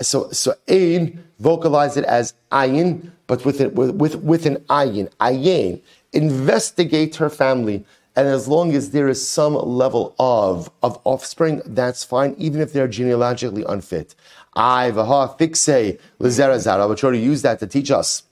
[0.00, 5.80] So so ain vocalize it as ayin but with, it, with, with, an ayin, ayin,
[6.12, 7.84] investigate her family.
[8.14, 12.72] And as long as there is some level of, of offspring, that's fine, even if
[12.72, 14.14] they're genealogically unfit.
[14.54, 18.22] I, vaha, fixe, lizera zara, which already use that to teach us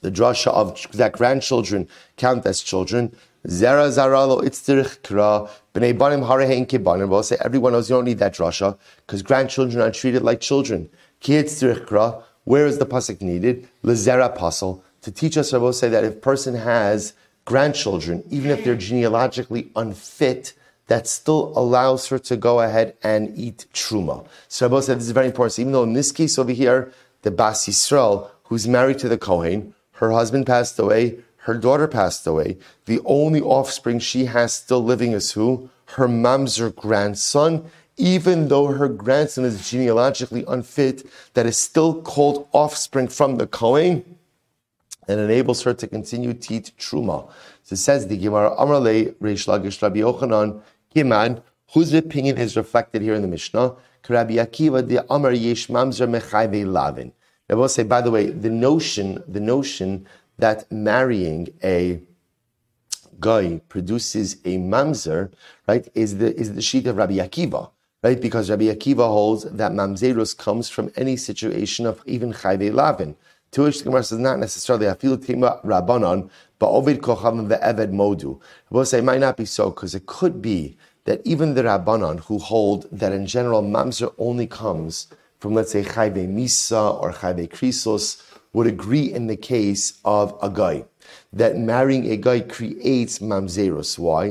[0.00, 3.14] the drasha of that grandchildren count as children.
[3.46, 7.08] Zera zaralo itztirich kra b'nei banim harehein kibanim.
[7.08, 10.90] We'll say everyone knows you don't need that drasha because grandchildren are treated like children.
[11.20, 13.68] Ki itztirich kra where is the pasuk needed?
[13.84, 18.64] Lezera apostle to teach us, Rabbi say that if a person has grandchildren, even if
[18.64, 20.52] they're genealogically unfit,
[20.88, 24.26] that still allows her to go ahead and eat truma.
[24.48, 25.52] So Rabbi said this is very important.
[25.52, 29.18] So even though in this case over here, the Bas Yisrael, who's married to the
[29.18, 32.58] Kohen, her husband passed away, her daughter passed away.
[32.84, 35.70] The only offspring she has still living is who?
[35.96, 43.08] Her mamzer grandson even though her grandson is genealogically unfit, that is still called offspring
[43.08, 44.16] from the Kohen
[45.06, 47.28] and enables her to continue to eat truma.
[47.62, 50.62] So it says the Gemara Amarle Reish Lakish Rabbi Yochanan
[50.94, 53.76] Kiman, whose opinion is reflected here in the Mishnah.
[54.08, 57.12] Rabbi Akiva the Amar Yesh Mamzer Mechayve Lavin.
[57.48, 60.06] I will say, by the way, the notion, the notion
[60.38, 62.00] that marrying a
[63.20, 65.30] guy produces a mamzer,
[65.68, 67.70] right, is the is the sheet of Rabbi Akiva
[68.02, 68.20] right?
[68.20, 73.14] Because Rabbi Akiva holds that mamzerus comes from any situation of even chayve lavin.
[73.52, 78.40] To which the Gemara says not necessarily afil tima rabbanon, but ovid kochavim ve'eved modu.
[78.70, 82.38] We'll say might not be so because it could be that even the rabbanon who
[82.38, 85.08] hold that in general mamzer only comes
[85.40, 90.50] from let's say chayve misa or chayve krisos would agree in the case of a
[90.50, 90.84] guy
[91.32, 93.98] that marrying a guy creates mamzerus.
[93.98, 94.30] Why?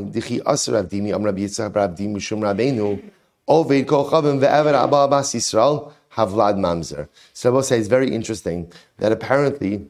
[3.49, 7.09] Ovid Kochavim Ve'ever Abba Abbas Yisrael Havlad Mamzer.
[7.33, 9.89] So I will say it's very interesting that apparently,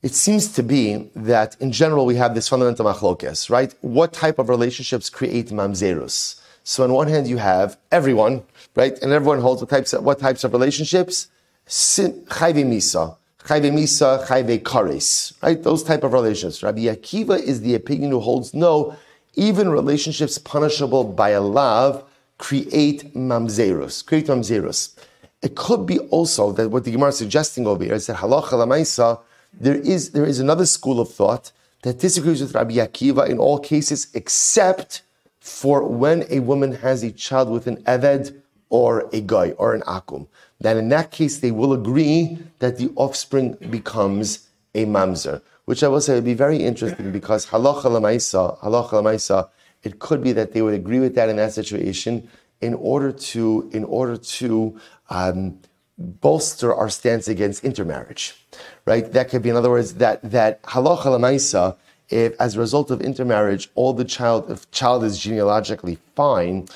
[0.02, 3.74] It seems to be that in general we have this fundamental machlokes, right?
[3.82, 6.40] What type of relationships create mamzerus?
[6.64, 8.42] So on one hand you have everyone,
[8.76, 8.98] right?
[9.02, 11.28] And everyone holds what types of, what types of relationships?
[11.66, 15.62] Chayve misa, chayve misa, chayve kares, right?
[15.62, 16.62] Those type of relationships.
[16.62, 18.96] Rabbi Akiva is the opinion who holds no,
[19.34, 22.04] even relationships punishable by a lav
[22.38, 24.94] create mamzerus, create mamzerus.
[25.42, 28.52] It could be also that what the Gemara is suggesting over here is that halacha
[28.52, 29.20] lamaisa,
[29.52, 33.58] there is, there is another school of thought that disagrees with Rabbi Akiva in all
[33.58, 35.02] cases except
[35.40, 39.80] for when a woman has a child with an eved or a guy or an
[39.82, 40.26] akum.
[40.60, 45.88] Then in that case, they will agree that the offspring becomes a mamzer which I
[45.88, 49.48] will say would be very interesting because halacha lemaisa, halacha
[49.84, 52.28] it could be that they would agree with that in that situation
[52.60, 54.80] in order to, in order to
[55.10, 55.60] um,
[55.96, 58.34] bolster our stance against intermarriage,
[58.84, 59.12] right?
[59.12, 61.76] That could be, in other words, that that halacha lemaisa,
[62.08, 66.66] if as a result of intermarriage, all the child, if child is genealogically fine,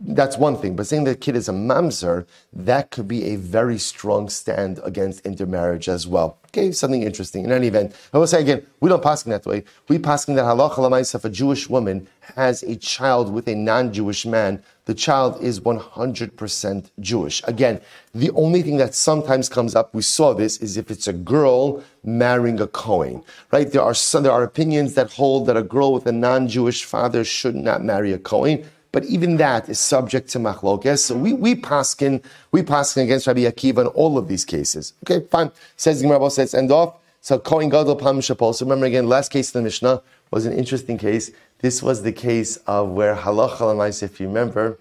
[0.00, 0.76] that's one thing.
[0.76, 5.26] But saying the kid is a mamzer, that could be a very strong stand against
[5.26, 6.38] intermarriage as well.
[6.48, 7.44] Okay, something interesting.
[7.44, 9.64] In any event, I will say again, we don't pass that way.
[9.88, 14.62] We pass that halacha if a Jewish woman has a child with a non-Jewish man,
[14.84, 17.42] the child is 100% Jewish.
[17.44, 17.80] Again,
[18.14, 21.82] the only thing that sometimes comes up, we saw this, is if it's a girl
[22.04, 23.70] marrying a Kohen, right?
[23.70, 27.24] There are some, there are opinions that hold that a girl with a non-Jewish father
[27.24, 28.64] should not marry a Kohen.
[28.92, 31.00] But even that is subject to machlokes.
[31.00, 34.94] So we, we paskin, we paskin against Rabbi Akiva in all of these cases.
[35.04, 35.50] Okay, fine.
[35.76, 36.96] Says Gemara, says end off.
[37.20, 38.54] So Kohen Gadol Pam Shapol.
[38.54, 41.30] So remember again, last case in the Mishnah was an interesting case.
[41.58, 44.78] This was the case of where halacha if you remember,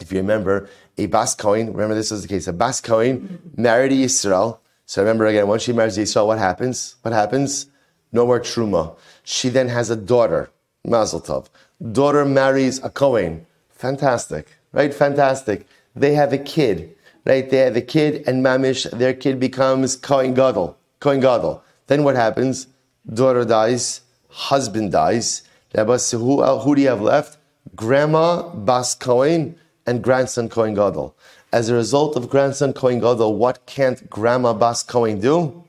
[0.00, 3.92] if you remember, a Bas Kohen, remember this was the case, a Bas Kohen married
[3.92, 4.58] a Yisrael.
[4.86, 6.96] So remember again, once she marries Yisrael, what happens?
[7.02, 7.66] What happens?
[8.12, 8.96] No more Truma.
[9.24, 10.50] She then has a daughter,
[10.84, 11.48] Mazel Tov
[11.92, 13.46] daughter marries a Kohen.
[13.70, 14.92] Fantastic, right?
[14.92, 15.66] Fantastic.
[15.94, 17.48] They have a kid, right?
[17.48, 20.76] They have a kid, and Mamish, their kid becomes Kohen Gadol.
[21.00, 21.62] Kohen Gadol.
[21.86, 22.66] Then what happens?
[23.12, 25.42] Daughter dies, husband dies.
[25.74, 27.38] Who, uh, who do you have left?
[27.74, 29.56] Grandma Bas Kohen
[29.86, 31.14] and grandson Kohen Gadol.
[31.52, 35.64] As a result of grandson Kohen Gadol, what can't Grandma Bas Kohen do?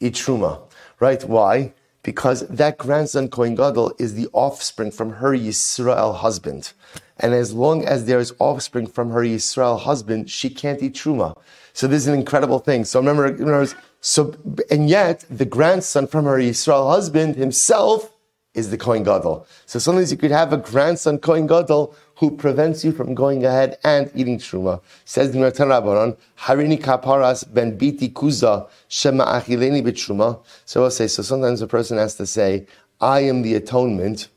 [0.00, 0.28] Eat.
[1.00, 1.24] Right?
[1.24, 1.72] Why?
[2.04, 6.72] Because that grandson Kohen Gadol is the offspring from her Yisrael husband.
[7.18, 11.36] And as long as there is offspring from her Yisrael husband, she can't eat truma.
[11.72, 12.84] So this is an incredible thing.
[12.84, 14.36] So remember, remember so
[14.70, 18.12] and yet the grandson from her Yisrael husband himself
[18.52, 19.46] is the Kohen Gadol.
[19.66, 23.78] So sometimes you could have a grandson Kohen Gadol who prevents you from going ahead
[23.84, 24.80] and eating truma.
[25.04, 30.40] Says the Natan Rabbanon, Harini kaparas ben biti kuza shema achileni b'truma.
[30.64, 32.66] So I'll say, so sometimes a person has to say,
[33.00, 34.28] I am the atonement.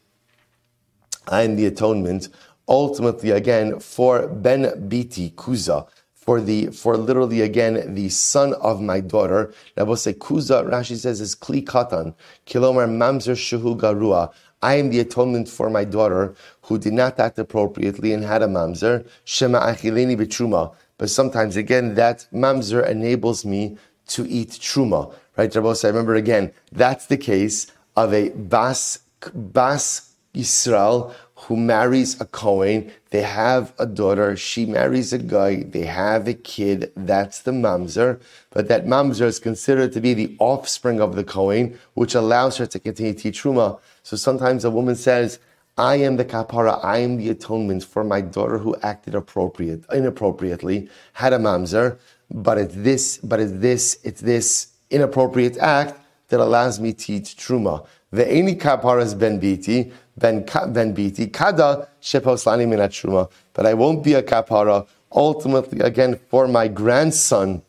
[1.28, 2.30] I am the atonement.
[2.68, 5.88] Ultimately, again, for ben biti kuza
[6.28, 9.54] for the for literally again the son of my daughter.
[9.78, 10.70] Rabbi say kuza.
[10.70, 12.14] Rashi says is kli katan
[12.46, 14.34] kilomar mamzer shehu garua.
[14.62, 16.36] I am the atonement for my daughter
[16.68, 19.08] who did not act appropriately and had a mamzer.
[19.24, 20.74] Shema achileni b'truma.
[20.98, 23.78] But sometimes again that mamzer enables me
[24.08, 25.14] to eat truma.
[25.38, 29.00] Right, Rabbi I remember again that's the case of a bas
[29.34, 35.86] bas Israel who marries a Kohen, they have a daughter, she marries a guy, they
[35.86, 38.20] have a kid, that's the mamzer.
[38.50, 42.66] But that mamzer is considered to be the offspring of the Kohen, which allows her
[42.66, 43.80] to continue to teach Truma.
[44.02, 45.40] So sometimes a woman says,
[45.78, 50.90] I am the kapara, I am the atonement for my daughter who acted appropriate, inappropriately,
[51.14, 52.00] had a mamzer,
[52.32, 57.36] but it's this, but it's this, it's this inappropriate act that allows me to teach
[57.38, 57.86] truma.
[58.12, 63.30] The any kaparas ben biti, ben, ben biti, kada sheposlani minat truma.
[63.54, 67.62] But I won't be a kapara ultimately again for my grandson,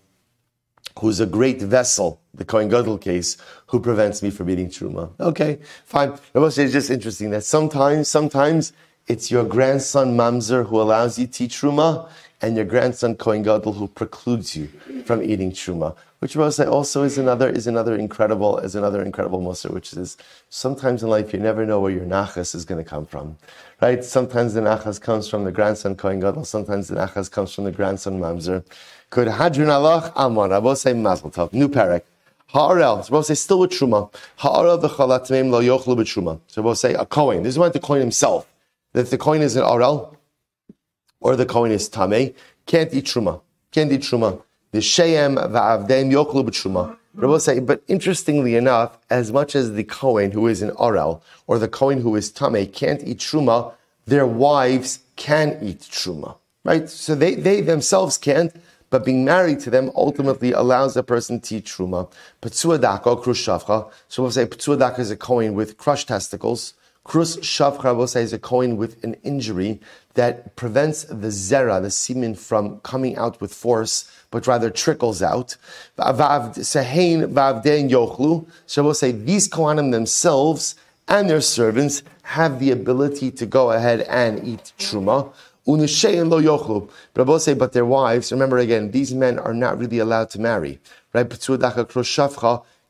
[0.98, 3.36] who's a great vessel, the Kohen Gadol case,
[3.68, 5.10] who prevents me from eating truma.
[5.20, 6.12] Okay, fine.
[6.34, 8.72] It's just interesting that sometimes, sometimes
[9.06, 12.10] it's your grandson mamzer who allows you to eat truma,
[12.42, 14.68] and your grandson Kohen Gadol who precludes you
[15.04, 19.70] from eating truma which Rose also is another is another incredible is another incredible mussar,
[19.70, 20.16] which is
[20.48, 23.36] sometimes in life you never know where your nachas is going to come from,
[23.80, 24.04] right?
[24.04, 27.72] Sometimes the nachas comes from the grandson Kohen Gadol, sometimes the nachas comes from the
[27.72, 28.64] grandson Mamzer.
[29.10, 32.02] Could Hadrin Allah Amon I will say Mazel Tov new parak.
[32.48, 34.12] Ha'arel, so we'll say still with truma.
[34.36, 36.40] Ha'arel v'chalatmeim lo yochlu b'truma.
[36.46, 37.42] So we'll say a Kohen.
[37.42, 38.46] This is what the Kohen himself.
[38.92, 40.16] That the Kohen is an Arel,
[41.20, 42.34] or the Kohen is Tameh,
[42.66, 43.40] can't eat truma.
[43.70, 46.96] Can't eat truma the Sheyem va'avdem yoklu b'tshuma.
[47.14, 51.58] Rabbi say, but interestingly enough, as much as the Kohen who is an Arel or
[51.58, 53.72] the Kohen who is Tame can't eat truma,
[54.06, 56.88] their wives can eat truma, right?
[56.88, 58.54] So they, they themselves can't,
[58.90, 62.10] but being married to them ultimately allows a person to eat truma.
[62.42, 63.90] Petzuadaka, krushavcha.
[64.08, 66.74] So we'll say petzuadaka is a Kohen with crushed testicles.
[67.04, 69.80] Krus shavcha, we'll say, is a Kohen with an injury
[70.12, 75.56] that prevents the zera, the semen, from coming out with force but rather trickles out.
[75.96, 76.04] So
[78.82, 80.74] we'll say these Kohanim themselves
[81.08, 85.32] and their servants have the ability to go ahead and eat truma.
[85.68, 90.30] But I will say, but their wives, remember again, these men are not really allowed
[90.30, 90.80] to marry.
[91.12, 91.28] Right?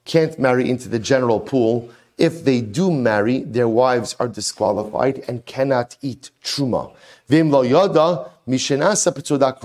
[0.05, 1.91] Can't marry into the general pool.
[2.19, 6.95] If they do marry, their wives are disqualified and cannot eat truma.
[7.27, 9.61] Vim lo yada mishenasa petzudak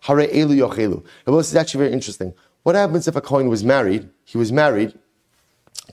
[0.00, 1.02] hare elu yochelu.
[1.26, 2.34] Now, this is actually very interesting.
[2.64, 4.08] What happens if a Kohen was married?
[4.24, 4.98] He was married,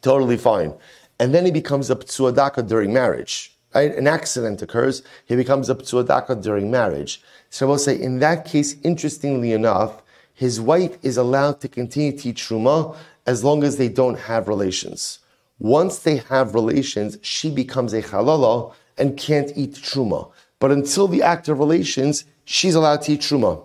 [0.02, 0.74] totally fine,
[1.20, 3.53] and then he becomes a ptzuadaka during marriage.
[3.74, 3.96] Right?
[3.96, 7.22] An accident occurs, he becomes a psuadaka during marriage.
[7.50, 10.02] So we'll say, in that case, interestingly enough,
[10.34, 12.96] his wife is allowed to continue to eat truma
[13.26, 15.20] as long as they don't have relations.
[15.60, 20.32] Once they have relations, she becomes a halala and can't eat truma.
[20.60, 23.64] But until the act of relations, she's allowed to eat truma.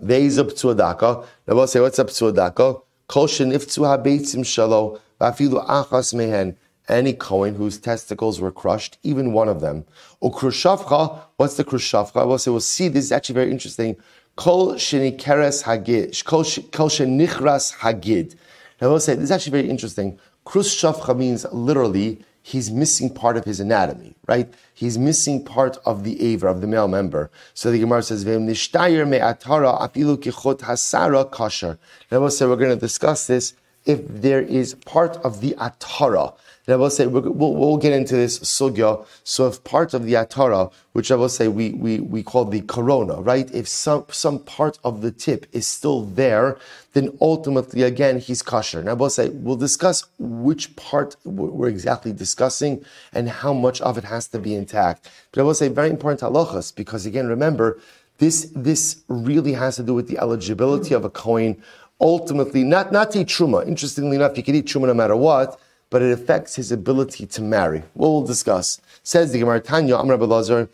[0.00, 1.24] Ve'ez up psuadaka.
[1.46, 2.82] Now we'll say, what's up psuadaka?
[3.06, 6.56] Kol sheniftu ha-beitzim shalo, va'afilu achas mehen
[6.88, 9.84] any Kohen whose testicles were crushed, even one of them.
[10.22, 12.26] Ukrushavcha, what's the krushavcha?
[12.26, 13.96] We'll say, we'll see, this is actually very interesting.
[14.36, 18.34] Kol shenikeres hagid, kol shenichras hagid.
[18.80, 20.18] Now we'll say, this is actually very interesting.
[20.46, 24.52] Krushavcha means literally, he's missing part of his anatomy, right?
[24.74, 27.30] He's missing part of the aver, of the male member.
[27.54, 31.78] So the Gemara says, V'im nishtayer me'atara afilu kichot hasara kasher.
[32.10, 33.54] Now we'll say, we're going to discuss this
[33.84, 36.34] if there is part of the atara.
[36.68, 39.04] I will say, we'll, we'll, get into this sugya.
[39.24, 42.60] So if part of the atara, which I will say we, we, we call the
[42.60, 43.52] corona, right?
[43.52, 46.56] If some, some part of the tip is still there,
[46.92, 48.78] then ultimately, again, he's kosher.
[48.78, 53.98] And I will say, we'll discuss which part we're exactly discussing and how much of
[53.98, 55.10] it has to be intact.
[55.32, 57.80] But I will say, very important halachas, because again, remember,
[58.18, 61.60] this, this really has to do with the eligibility of a Kohen.
[62.02, 63.66] Ultimately, not, not to eat truma.
[63.66, 67.40] Interestingly enough, you can eat truma no matter what, but it affects his ability to
[67.40, 67.84] marry.
[67.94, 68.80] We'll discuss.
[69.04, 70.68] Says the Gemara Tanya, Amr Belazar,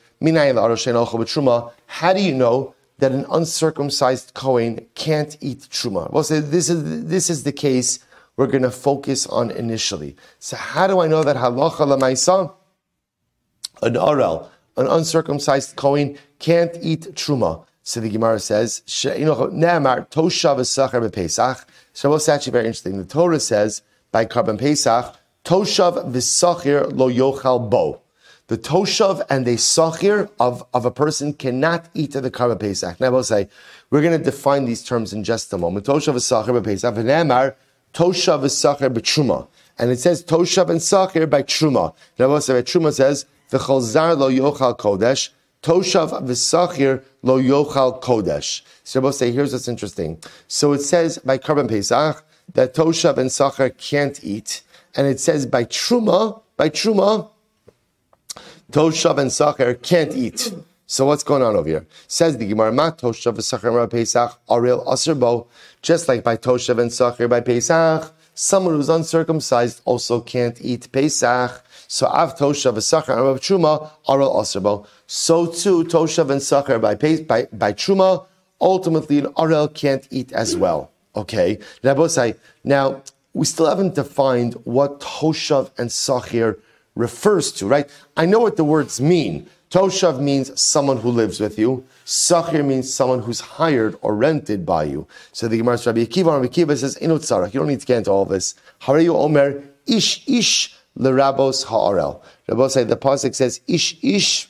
[1.87, 6.11] How do you know that an uncircumcised Kohen can't eat truma?
[6.11, 7.99] Well, so this is this is the case
[8.37, 10.17] we're going to focus on initially.
[10.39, 12.53] So how do I know that halacha lamaisa,
[13.83, 17.67] an arel, an uncircumcised Kohen can't eat truma?
[17.89, 21.65] So the Gemara says, "Ne'amar toshav esacher bepesach."
[21.95, 22.99] So what's actually very interesting.
[22.99, 23.81] The Torah says
[24.13, 25.17] by Karban Pesach,
[25.47, 28.03] Toshav v'sachir lo yochal bo.
[28.49, 33.01] The toshav and the sachir of, of a person cannot eat at the Karban Pesach.
[33.01, 33.49] Now, I will say,
[33.89, 35.87] we're going to define these terms in just a moment.
[35.87, 37.55] Toshav v'sachir b'Pesach, v'nemar,
[37.95, 39.49] toshav v'sachir b'truma.
[39.79, 41.95] And it says toshav and sachir by truma.
[42.19, 45.31] Now, I will say, truma says, v'chol zar lo yochal kodesh,
[45.63, 48.63] Toshav v'sachir lo yochal kodesh.
[48.85, 50.23] So we'll say, here's what's interesting.
[50.47, 54.63] So it says by Karban Pesach, that Toshav and Sachar can't eat.
[54.95, 57.29] And it says by Truma, by Truma,
[58.73, 60.53] Toshav and Sachar can't eat.
[60.87, 61.87] So what's going on over here?
[62.07, 65.47] Says the Gemara, Ma Toshav and Sachar Pesach, Aril Aserbo,
[65.83, 71.65] just like by Toshav and Sachar by Pesach, someone who's uncircumcised also can't eat Pesach.
[71.89, 74.87] So Av Toshav and Sachar and Rav Truma, Aril Aserbo.
[75.07, 78.27] So too, Toshav and Sachar by, by, by Truma,
[78.61, 80.93] ultimately an Arel can't eat as well.
[81.17, 81.59] Okay.
[81.83, 83.03] Now
[83.35, 86.59] we still haven't defined what toshav and sachir
[86.95, 87.91] refers to, right?
[88.17, 89.49] I know what the words mean.
[89.71, 91.85] Toshav means someone who lives with you.
[92.07, 95.07] Sachir means someone who's hired or rented by you.
[95.33, 97.53] So the Gemara Rabbi Akiva, Rabbi Akiva says, Inut tzarach.
[97.53, 98.55] You don't need to get into all this.
[98.81, 102.23] Harayu Omer, ish ish lerabos ha'arel.
[102.49, 104.49] Rabbi said the pasuk says, ish ish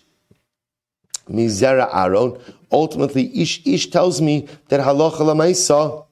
[1.28, 2.38] mizera aron.
[2.70, 6.04] Ultimately, ish ish tells me that halacha lamaisa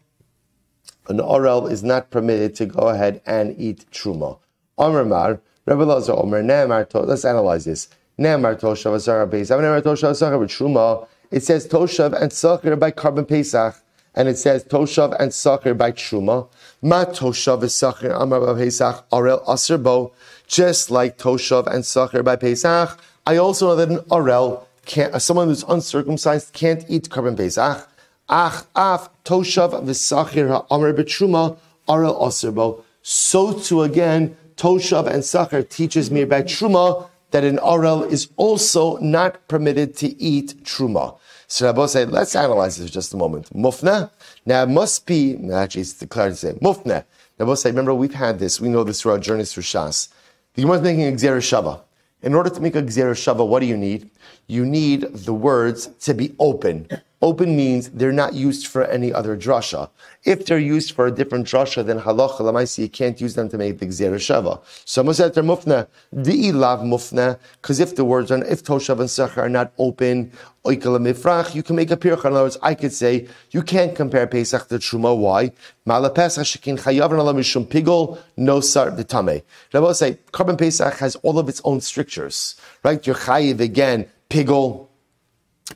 [1.09, 4.39] an orel is not permitted to go ahead and eat truma.
[4.79, 7.89] Omer Rebbe Lazar Omer, Ne'emar let's analyze this.
[8.19, 13.29] Ne'emar Toshav Asara Pesach, Ne'emar Toshav Asara Truma, it says Toshav and Sachir by Karban
[13.29, 13.77] Pesach,
[14.15, 16.49] and it says Toshav and Sachir by Truma.
[16.81, 20.13] Ma Toshav is Sachir Amar by Pesach, Arel Aserbo,
[20.47, 22.99] just like Toshav and Sachir by Pesach.
[23.27, 27.89] I also know that an Arel, can't, uh, someone who's uncircumcised, can't eat Karban Pesach.
[28.29, 31.57] Ach af toshav v'sachir ha'amr b'truma
[31.89, 32.83] arel aserbo.
[33.03, 38.97] So too again, toshav and sachir teaches me about truma that an arel is also
[38.99, 41.19] not permitted to eat truma.
[41.49, 43.51] So Rabbi say, let's analyze this for just a moment.
[43.55, 44.11] Mufna.
[44.45, 47.05] Now it must be, actually it's declared to say, mufna.
[47.39, 50.09] Rabbi say, remember we've had this, we know this through our journeys through Shas.
[50.55, 51.83] The Gemara is making a Gzera Shava.
[52.23, 54.11] In order to make a Gzera Shava, what do you need?
[54.47, 56.89] You need the words to be open.
[57.27, 59.91] Open means they're not used for any other drasha.
[60.23, 63.59] If they're used for a different drasha, then halacha lamaisi, you can't use them to
[63.59, 64.63] make the gzera shava.
[64.85, 65.89] Someone said they're mufna,
[66.23, 70.31] di lav mufna, because if the words are, if toshav and sachar are not open,
[70.65, 72.27] oikala mifrach, you can make a pircha.
[72.27, 75.19] In other words, I could say, you can't compare Pesach to Truma.
[75.19, 75.51] Why?
[75.85, 79.43] Mala Pesach shekin chayav and mishum pigol, no sar v'tameh.
[79.75, 82.55] Rabbi say, Karban Pesach has all of its own strictures,
[82.85, 83.05] right?
[83.05, 84.87] You're chayiv again, pigol,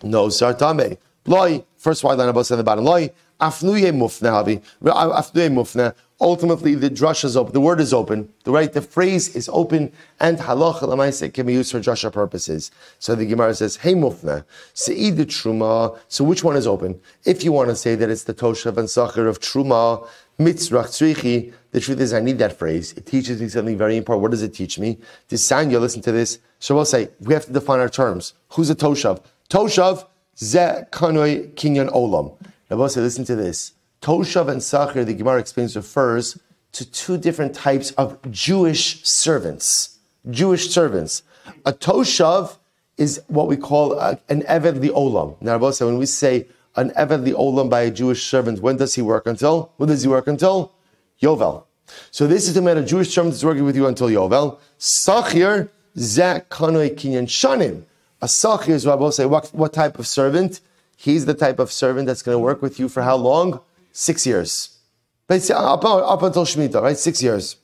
[0.05, 0.96] no sar tameh.
[1.26, 2.84] Loi, first white line above the bottom.
[2.84, 3.10] Loi,
[3.40, 5.94] Afnuye mufna, afnuye mufna.
[6.20, 7.54] Ultimately, the drush is open.
[7.54, 8.28] The word is open.
[8.44, 9.90] The right, the phrase is open,
[10.20, 12.70] and halacha lamaisa can be used for drasha purposes.
[12.98, 14.44] So the Gemara says, "Hey mufna,
[14.74, 17.00] seid the truma." So which one is open?
[17.24, 20.06] If you want to say that it's the toshav and sacher of truma,
[20.38, 21.54] mitzrach tzrichi.
[21.70, 22.92] The truth is, I need that phrase.
[22.92, 24.20] It teaches me something very important.
[24.20, 24.98] What does it teach me?
[25.30, 26.40] Tisanya, listen to this.
[26.58, 28.34] So we'll say we have to define our terms.
[28.50, 29.22] Who's a toshav?
[29.48, 30.06] Toshav
[30.41, 32.36] ze kanoi kinyan olam.
[32.68, 33.72] We'll listen to this.
[34.01, 36.38] Toshav and Sachir, the Gemara explains, refers
[36.72, 39.99] to two different types of Jewish servants.
[40.30, 41.22] Jewish servants.
[41.66, 42.57] A Toshav
[42.97, 45.36] is what we call a, an Eved Olam.
[45.41, 49.26] Now, when we say an Eved Olam by a Jewish servant, when does he work
[49.26, 49.72] until?
[49.76, 50.72] When does he work until?
[51.20, 51.64] Yovel.
[52.11, 54.59] So this is the man, a Jewish servant is working with you until Yovel.
[54.78, 55.68] Sachir,
[55.99, 57.84] Zek Kanoi Kinyan Shanim.
[58.22, 60.60] A Sachir is what say, what, what type of servant?
[60.96, 63.60] He's the type of servant that's going to work with you for how long?
[63.92, 64.78] Six years.
[65.26, 66.98] But Up, up until Shemitah, right?
[66.98, 67.56] Six years.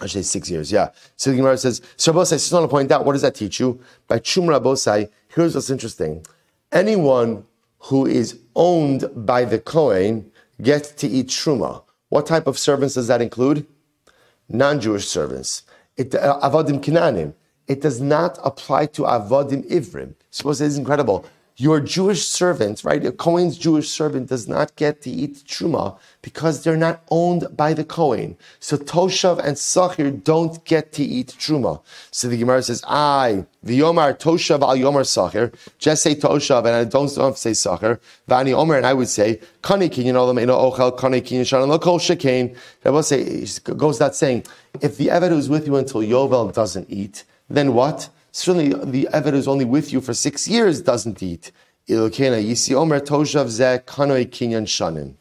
[0.00, 0.90] I say six years, yeah.
[1.16, 3.60] So the Gemara says, so Rabosai, just want to point out, what does that teach
[3.60, 3.80] you?
[4.08, 6.26] By Chum Rabosai, here's what's interesting.
[6.72, 7.44] Anyone
[7.78, 10.30] who is owned by the Kohen
[10.60, 11.82] gets to eat Truma.
[12.08, 13.66] What type of servants does that include?
[14.48, 15.62] Non-Jewish servants.
[15.96, 17.34] It, uh, avodim Kinanim.
[17.68, 20.14] It does not apply to avodim Ivrim.
[20.30, 21.26] Suppose it is incredible
[21.58, 23.04] your Jewish servant, right?
[23.06, 27.72] A Kohen's Jewish servant does not get to eat truma because they're not owned by
[27.72, 28.36] the Kohen.
[28.60, 31.80] So Toshav and Sachir don't get to eat truma.
[32.10, 36.76] So the Gemara says, "I the Yomar Toshav al Yomar Sachir." Just say Toshav, and
[36.76, 38.00] I don't, don't say Sachir.
[38.28, 41.98] Vani Omer, and I would say Kani Kinyan Olam Eno Ochel Kani Kinyan Shan Lokol
[41.98, 42.54] Shekain.
[42.84, 44.44] I will say goes that saying,
[44.82, 48.08] if the Eved who's with you until Yovel doesn't eat, then what?
[48.32, 51.52] Certainly, the Eved who's only with you for six years doesn't eat.
[54.66, 55.14] Shanim.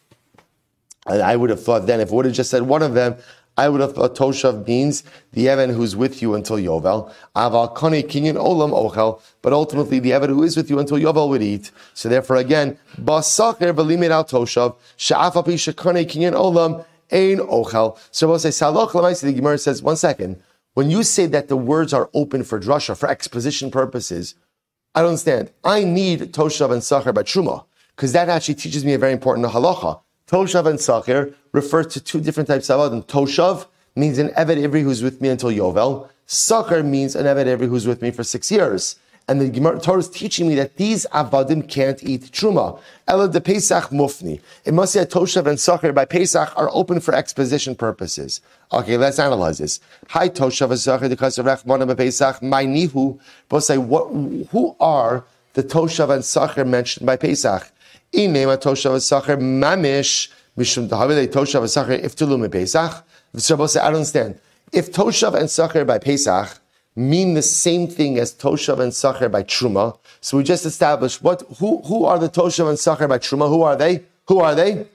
[1.07, 3.15] I would have thought then, if it would have just said one of them,
[3.57, 7.09] I would have thought Toshav means the Evan who's with you until Yovel.
[7.35, 9.21] Kinyan Olam Ochel.
[9.41, 11.71] But ultimately, the Evan who is with you until Yovel would eat.
[11.93, 17.97] So therefore, again, Basacher Velimit Al Toshav, Sha'afapi Kinyan Olam, Ein Ochel.
[18.11, 20.41] So we'll say, the Gemara says, one second.
[20.75, 24.35] When you say that the words are open for drasha, for exposition purposes,
[24.93, 25.51] I don't understand.
[25.63, 27.63] I need Toshav and Sachar by Truma,
[27.95, 30.01] because that actually teaches me a very important halacha.
[30.27, 33.03] Toshav and Sachar refer to two different types of Adam.
[33.03, 36.09] Toshav means an Eved Ivri who's with me until Yovel.
[36.27, 38.97] Sachar means an Eved Ivri who's with me for six years.
[39.27, 42.79] And the Gemara Torah is teaching me that these avadim can't eat truma.
[43.07, 44.39] Ela de Pesach mufni.
[44.63, 48.41] It must say Toshav and Sachar by Pesach are open for exposition purposes.
[48.71, 49.79] Okay, let's analyze this.
[50.09, 51.45] Hi Toshav and Sachar because of
[51.97, 52.43] Pesach.
[52.43, 53.19] My nihu.
[53.49, 54.09] Both say what?
[54.51, 57.71] Who are the Toshav and Sachar mentioned by Pesach?
[58.13, 63.03] Inema Toshav and Sachar mamish mishum dahavile Toshav and Sachar iftulu Pesach.
[63.37, 64.39] So I don't understand.
[64.71, 66.59] If Toshav and Sachar by Pesach
[66.95, 69.97] mean the same thing as Toshav and Sacher by Truma.
[70.21, 73.49] So we just established what who, who are the Toshav and Sacher by Truma?
[73.49, 74.03] Who are they?
[74.27, 74.87] Who are they?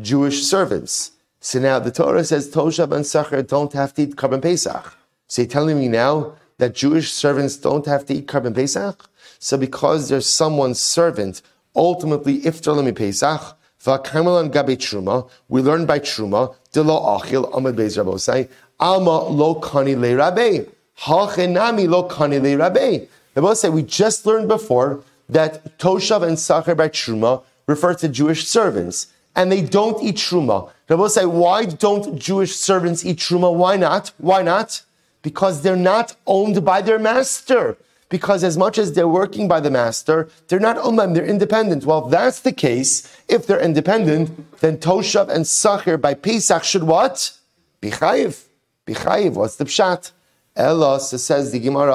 [0.00, 1.12] Jewish servants.
[1.40, 4.96] So now the Torah says Toshav and Sacher don't have to eat Karban Pesach.
[5.28, 9.08] So you're telling me now that Jewish servants don't have to eat Karban Pesach?
[9.38, 11.42] So because there's someone's servant,
[11.74, 15.28] ultimately Iftar Lemi Pesach, V'akamelan gabe truma.
[15.48, 16.54] We learn by truma.
[16.72, 18.48] Dilo achil amad beis rabosai.
[18.80, 20.68] Alma lo kani le rabbe.
[21.00, 23.08] Hachenami lo kanile rabbe.
[23.34, 28.08] They both say we just learned before that Toshav and Sachar by Truma refer to
[28.08, 30.70] Jewish servants, and they don't eat Truma.
[30.86, 33.54] They both say, why don't Jewish servants eat Truma?
[33.54, 34.12] Why not?
[34.18, 34.82] Why not?
[35.22, 37.76] Because they're not owned by their master.
[38.08, 41.84] Because as much as they're working by the master, they're not umam, they're independent.
[41.84, 46.84] Well, if that's the case, if they're independent, then Toshav and Sachar by Pesach should
[46.84, 47.32] what?
[47.80, 48.44] Be chayiv.
[48.84, 49.32] Be chayiv.
[49.32, 50.12] What's the pshat?
[50.56, 51.92] Ella, says the Gemara,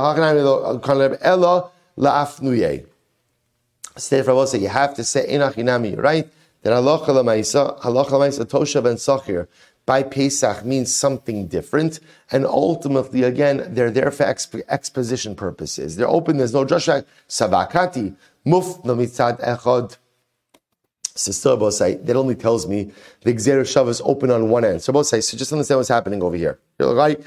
[1.21, 2.85] Ella la'afnuye.
[3.97, 6.27] State for say you have to say inachinami, right?
[6.61, 9.47] That halacha la'maisa, halacha la'maisa toshav and sachir
[9.85, 11.99] by Pesach means something different,
[12.31, 15.95] and ultimately, again, they're there for exp- exposition purposes.
[15.95, 16.37] They're open.
[16.37, 19.97] There's no drasha savakati muf mitzad echad.
[21.13, 22.91] Bosai, that only tells me
[23.23, 24.81] the Gzer Shav is open on one end.
[24.81, 26.57] So Bosai, so just understand what's happening over here.
[26.79, 27.21] You're right?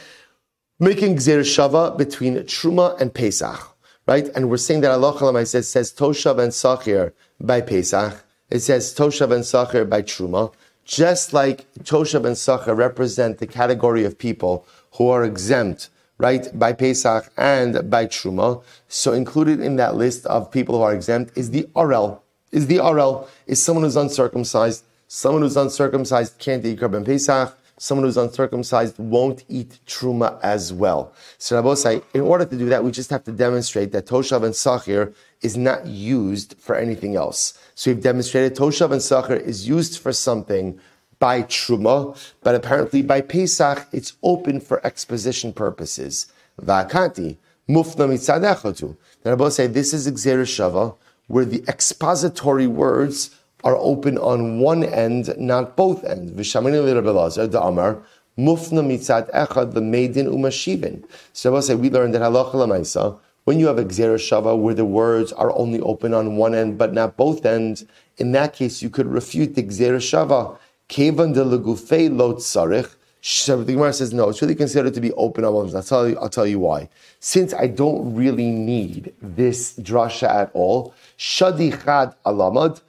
[0.85, 3.74] Making Gzer Shava between Truma and Pesach,
[4.07, 4.28] right?
[4.35, 8.22] And we're saying that Allah says, says Toshav and Sachir by Pesach.
[8.51, 10.53] It says Toshav and Sachir by Truma.
[10.85, 14.66] Just like Toshav and Sachir represent the category of people
[14.97, 18.62] who are exempt, right, by Pesach and by Truma.
[18.89, 22.20] So included in that list of people who are exempt is the Orel,
[22.53, 24.85] is the RL, is someone who's uncircumcised.
[25.09, 27.57] Someone who's uncircumcised can't eat Karban Pesach.
[27.85, 31.12] Someone who's uncircumcised won't eat Truma as well.
[31.37, 34.55] So Rabosai, in order to do that, we just have to demonstrate that Toshav and
[34.55, 37.59] Sachir is not used for anything else.
[37.74, 40.80] So we've demonstrated Toshav and Sachir is used for something
[41.18, 46.32] by Truma, but apparently by Pesach, it's open for exposition purposes.
[46.59, 47.37] Vakanti,
[47.68, 48.97] mufna mitzadechotu.
[49.22, 55.34] The Rabbi say this is Xer where the expository words are open on one end,
[55.36, 56.32] not both ends.
[56.32, 58.02] The Amar,
[58.38, 61.04] mufna mitzad echad maiden umashivin.
[61.32, 64.74] So Rabbi say we learned that halacha lamaisa, when you have a Gzer Shava where
[64.74, 67.84] the words are only open on one end but not both ends,
[68.18, 70.56] in that case you could refute the Gzer Shava.
[70.88, 72.38] Kevan de legufei lo
[73.64, 74.28] the Gemara says no.
[74.28, 76.18] It's really considered to be open I'll tell you.
[76.18, 76.90] I'll tell you why.
[77.20, 82.82] Since I don't really need this drasha at all, shadi chad alamad,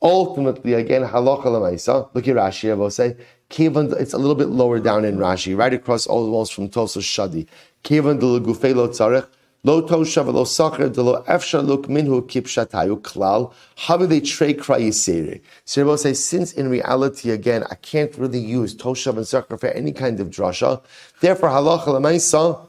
[0.00, 2.08] Ultimately, again, halacha lemaisa.
[2.14, 2.70] Look at Rashi.
[2.70, 3.16] I will say.
[3.50, 6.98] It's a little bit lower down in Rashi, right across all the walls from Tosa
[6.98, 7.46] Shadi.
[7.82, 9.26] Kevan de legufei lo tzarich.
[9.64, 13.52] Lo toshav lo sacher de lo efsha luk minhu kipshatayu klal.
[13.76, 15.40] How do they trey krayisere?
[15.64, 19.68] So Rebbe say, since in reality, again, I can't really use toshav and sacher for
[19.68, 20.80] any kind of drasha.
[21.20, 22.60] Therefore, halacha lemaisa,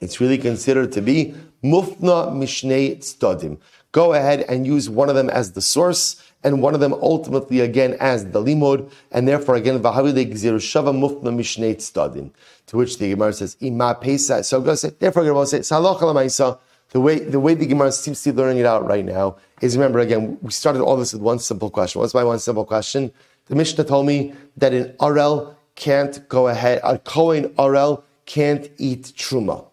[0.00, 3.58] it's really considered to be mufna mishnei tzadim.
[3.92, 7.60] Go ahead and use one of them as the source and one of them ultimately
[7.60, 12.30] again as the limud, and therefore again v'havile gziru shava mufna mishnei tzadim.
[12.66, 14.44] To which the Gemara says, Ima Pesa.
[14.44, 16.58] So go say, therefore, Gemara say, Salach Lamaisa.
[16.90, 19.76] The way, the way the Gemara seems to be learning it out right now is
[19.76, 22.00] remember again, we started all this with one simple question.
[22.00, 23.12] What's my one simple question?
[23.46, 29.12] The Mishnah told me that an Arel can't go ahead, a Kohen Arel can't eat
[29.16, 29.66] Truma.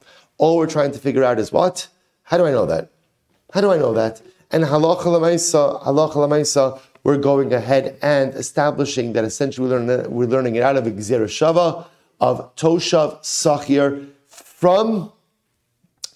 [0.43, 1.87] All we're trying to figure out is what?
[2.23, 2.89] How do I know that?
[3.53, 4.21] How do I know that?
[4.51, 10.27] And halacha lamaisa, halacha lamaisa, we're going ahead and establishing that essentially we're learning, we're
[10.27, 11.85] learning it out of Shava,
[12.19, 15.13] of Toshav Sachir from,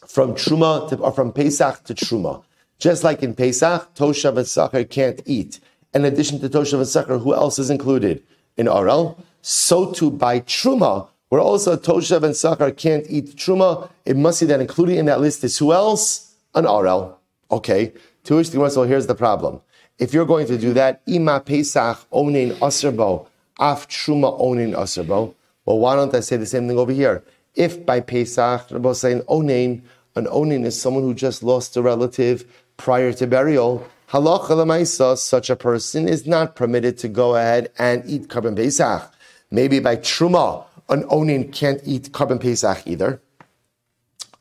[0.06, 2.44] from Truma to, or from Pesach to Truma.
[2.80, 5.62] Just like in Pesach, Toshav and Sachir can't eat.
[5.94, 8.22] In addition to Toshav and Sachir, who else is included
[8.58, 9.18] in Arel?
[9.42, 14.46] So too by Truma, where also Toshav and Sachar can't eat Truma, it must be
[14.48, 16.36] that included in that list is who else?
[16.56, 17.16] An Arel.
[17.52, 17.94] Okay.
[18.26, 19.62] To which the Gemara here's the problem.
[20.00, 23.28] If you're going to do that, Ima Pesach onin Aserbo,
[23.60, 25.34] Af Truma onin Aserbo,
[25.66, 27.24] well, why don't I say the same thing over here?
[27.56, 29.82] If by Pesach, Rabbi saying onain,
[30.16, 32.46] an onain is someone who just lost a relative
[32.78, 38.04] prior to burial, halacha lemaisa, such a person is not permitted to go ahead and
[38.06, 39.12] eat Karban Pesach.
[39.52, 43.22] Maybe by truma, an onin can't eat Karban Pesach either.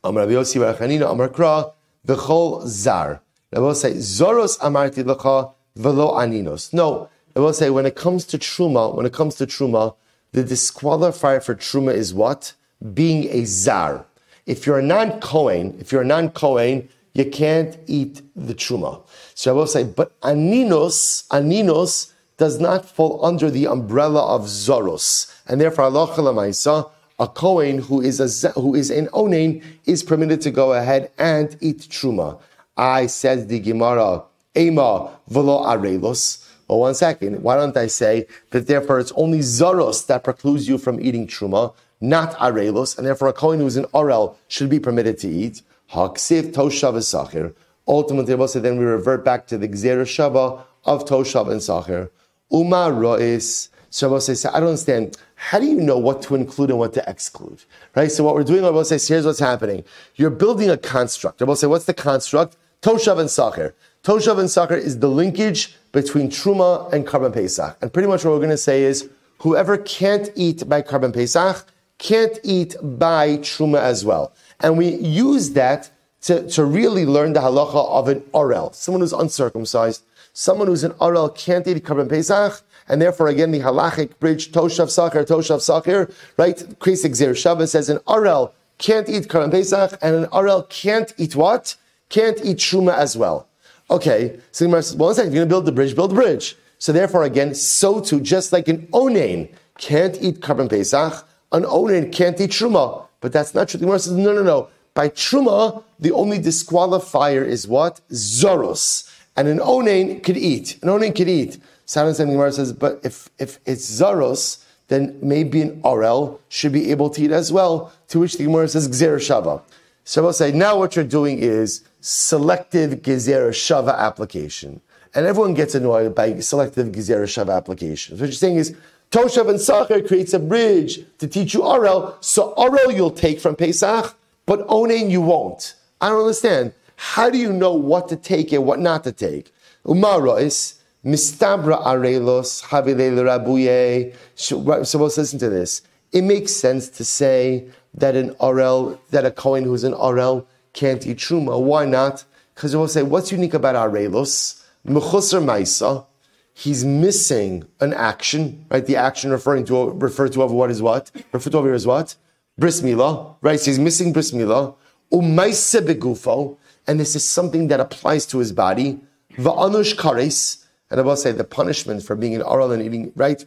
[0.04, 1.72] Amar Yossi Bar Chanina Amar Kra
[2.06, 3.22] v'chol zar.
[3.52, 6.72] Rabbi say zoros amarti lecha v'lo aninos.
[6.72, 9.96] No, Rabbi say when it comes to truma, when it comes to truma,
[10.32, 12.52] the disqualifier for truma is what?
[12.94, 14.06] Being a zar.
[14.44, 19.02] If you're a non-Kohen, if you're a non-Kohen, you can't eat the truma.
[19.34, 25.34] So I will say, but aninos, aninos does not fall under the umbrella of zoros,
[25.46, 30.50] and therefore Allah a Kohen who is a who is an onain is permitted to
[30.50, 32.38] go ahead and eat truma.
[32.76, 34.24] I says the Gemara,
[34.54, 36.46] ema velo arelos.
[36.68, 37.42] Well, one second.
[37.42, 41.72] Why don't I say that therefore it's only Zoros that precludes you from eating Truma,
[42.00, 45.62] not Arelos, and therefore a Kohen who's in Orel should be permitted to eat.
[45.92, 47.54] Haksiv Toshav.
[47.86, 52.10] Ultimately, also then we revert back to the Gzera Shava of Toshav and Sachir.
[52.50, 53.68] Uma Rois.
[53.90, 55.16] So says, I don't understand.
[55.36, 57.62] How do you know what to include and what to exclude?
[57.94, 58.10] Right?
[58.10, 59.84] So what we're doing, Rabbi says, here's what's happening.
[60.16, 61.40] You're building a construct.
[61.40, 62.56] Rabbi say, what's the construct?
[62.82, 63.72] Toshav and Sachir.
[64.02, 67.76] Toshav and Sachir is the linkage between Truma and Karban Pesach.
[67.80, 71.66] And pretty much what we're going to say is whoever can't eat by Karban Pesach
[71.98, 74.34] can't eat by Truma as well.
[74.60, 75.90] And we use that
[76.22, 80.02] to, to really learn the halacha of an Orel, someone who's uncircumcised.
[80.38, 84.88] Someone who's an Aral can't eat Karban Pesach, and therefore, again, the halachic bridge, Toshav
[84.88, 86.58] Sachir, Toshav Sachir, right?
[86.78, 91.34] Krisik Zir Shabbat says an Aral can't eat Karban Pesach, and an Orel can't eat
[91.34, 91.74] what?
[92.10, 93.48] Can't eat Truma as well.
[93.90, 96.54] Okay, so well, one second, you're going to build the bridge, build the bridge.
[96.78, 102.12] So therefore, again, so too, just like an onain can't eat Karban Pesach, an onain
[102.12, 103.06] can't eat Truma.
[103.22, 103.80] But that's not true.
[103.80, 104.68] The Gemara says, no, no, no.
[104.92, 108.02] By Truma, the only disqualifier is what?
[108.10, 109.10] Zoros.
[109.36, 110.78] And an onain could eat.
[110.82, 111.58] An onain could eat.
[111.84, 116.90] Simon the Gemara says, but if, if it's Zoros, then maybe an Orel should be
[116.90, 117.92] able to eat as well.
[118.08, 119.62] To which the Gemara says, Gzer Shava.
[120.04, 124.80] So I'll say, now what you're doing is selective Gezerah Shava application.
[125.14, 128.20] And everyone gets annoyed by selective Gezerah Shava applications.
[128.20, 128.76] What you're saying is,
[129.10, 133.56] Toshav and Sacher creates a bridge to teach you Orel, so Orel you'll take from
[133.56, 134.16] Pesach,
[134.46, 135.74] but Onain you won't.
[136.00, 136.72] I don't understand.
[136.96, 139.52] How do you know what to take and what not to take?
[139.84, 144.14] Umarois, mistabra arelos, havilele rabuye.
[144.34, 145.82] So let's listen to this.
[146.12, 151.06] It makes sense to say that an Orel, that a Kohen who's an Orel can't
[151.06, 151.60] eat Truma.
[151.60, 152.24] Why not?
[152.54, 154.62] Because we'll say, what's unique about arelos?
[154.86, 156.06] Mechusar Maisa,
[156.54, 158.86] he's missing an action, right?
[158.86, 161.10] The action referring to referred to over what is what?
[161.32, 162.16] Referred to over here is what?
[162.56, 163.60] Bris Milah, right?
[163.60, 164.74] So he's missing Bris Milah.
[165.12, 166.56] Um Umaisa begufo,
[166.86, 169.00] and this is something that applies to his body.
[169.32, 173.44] Va'anush kares, and I will say the punishment for being an oral and eating, right,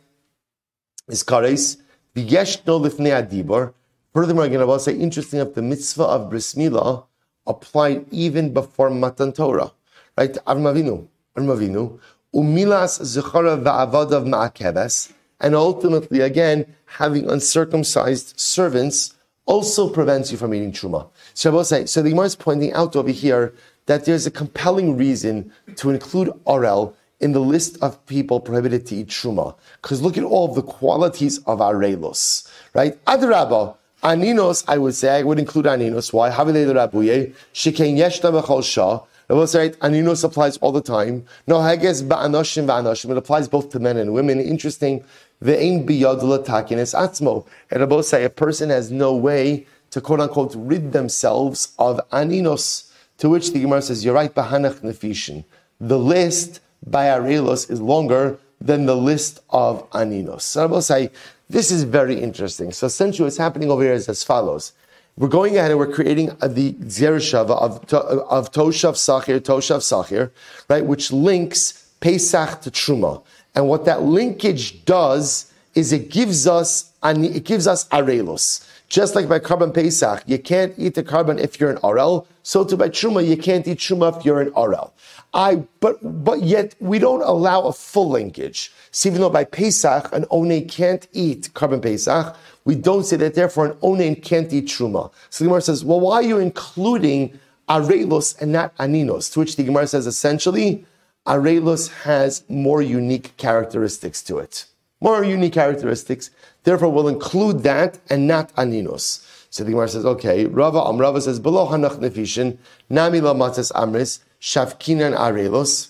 [1.08, 1.78] is kares.
[2.16, 3.74] V'yesh no lifnei adibor.
[4.14, 7.06] Furthermore, again, I will say, interesting enough, the mitzvah of bris milah
[7.46, 9.72] applied even before Matan Torah,
[10.18, 10.34] right?
[10.48, 12.00] Avram Avinu,
[12.34, 19.14] umilas zechara va'avadav ma'akeves, and ultimately, again, having uncircumcised servants
[19.46, 21.10] also prevents you from eating truma.
[21.40, 23.54] So I will say, so the Gemara is pointing out over here
[23.86, 28.98] that there's a compelling reason to include Orel in the list of people prohibited to
[28.98, 29.56] eat truma.
[29.82, 33.02] Because look at all the qualities of arelos, right?
[33.06, 36.12] Adrabah, aninos, I would say, I would include aninos.
[36.12, 36.30] Why?
[36.30, 39.00] Havilei rabuye, shikein yeshta b'chol shah.
[39.46, 41.24] Say, aninos applies all the time.
[41.48, 43.12] No hages ba'anoshim va'anoshim.
[43.12, 44.42] It applies both to men and women.
[44.42, 45.06] Interesting.
[45.42, 47.48] Ve'ein biyadula takines atzmo.
[47.72, 52.00] And I will say, a person has no way to quote unquote rid themselves of
[52.12, 52.92] aninos.
[53.20, 55.44] To which the Gemara says, you're right, bahanach nefishin.
[55.80, 60.42] The list by Arelos is longer than the list of aninos.
[60.42, 61.12] So I will say,
[61.50, 62.72] this is very interesting.
[62.72, 64.74] So essentially what's happening over here is as follows.
[65.18, 70.32] We're going ahead and we're creating the Gzera Shava of, of Toshav Sachir, Toshav Sachir,
[70.70, 73.22] right, which links Pesach to Truma.
[73.54, 78.66] And what that linkage does is it gives us, and it gives us Arelos.
[78.90, 82.26] Just like by Karban Pesach, you can't eat the Karban if you're an Arel.
[82.42, 84.92] So to by Truma, you can't eat Truma if you're an Arel.
[85.32, 88.72] I, but, but yet we don't allow a full linkage.
[88.90, 93.36] So even though by Pesach, an One can't eat Karban Pesach, we don't say that
[93.36, 95.12] therefore an One can't eat Truma.
[95.30, 97.40] So the Gemara says, well, why are you including
[97.70, 99.32] Arelos and not Aninos?
[99.34, 100.84] To which the Gemara says essentially,
[101.28, 104.66] Arelos has more unique characteristics to it.
[105.02, 106.30] More unique characteristics.
[106.64, 109.26] Therefore, we'll include that and not aninos.
[109.50, 112.58] So the Gemara says, okay, Rava Am Rava says, below hanach nefishin,
[112.90, 115.90] nami la matzas amris, shavkinan arelos.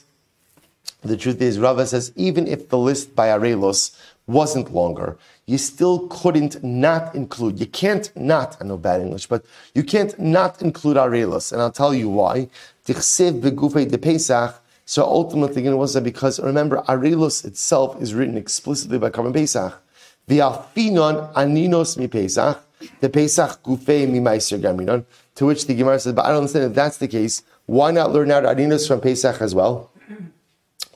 [1.01, 3.97] The truth is, Rava says, even if the list by arelos
[4.28, 7.60] wasn't longer, you still couldn't not include.
[7.60, 9.43] You can't not, I know bad English, but
[9.74, 11.51] you can't not include arelos.
[11.51, 12.49] And I'll tell you why.
[12.86, 18.36] Tichsev begufei de Pesach, so ultimately, it was that because remember, Arelos itself is written
[18.38, 19.80] explicitly by Karban Pesach.
[20.26, 22.60] The Alfinon Aninos mi Pesach,
[23.00, 25.06] the Pesach Gufei mi Meiser Gaminon.
[25.36, 27.44] To which the Gemara says, but I don't understand if that's the case.
[27.68, 29.92] Why not learn out Aninos from Pesach as well?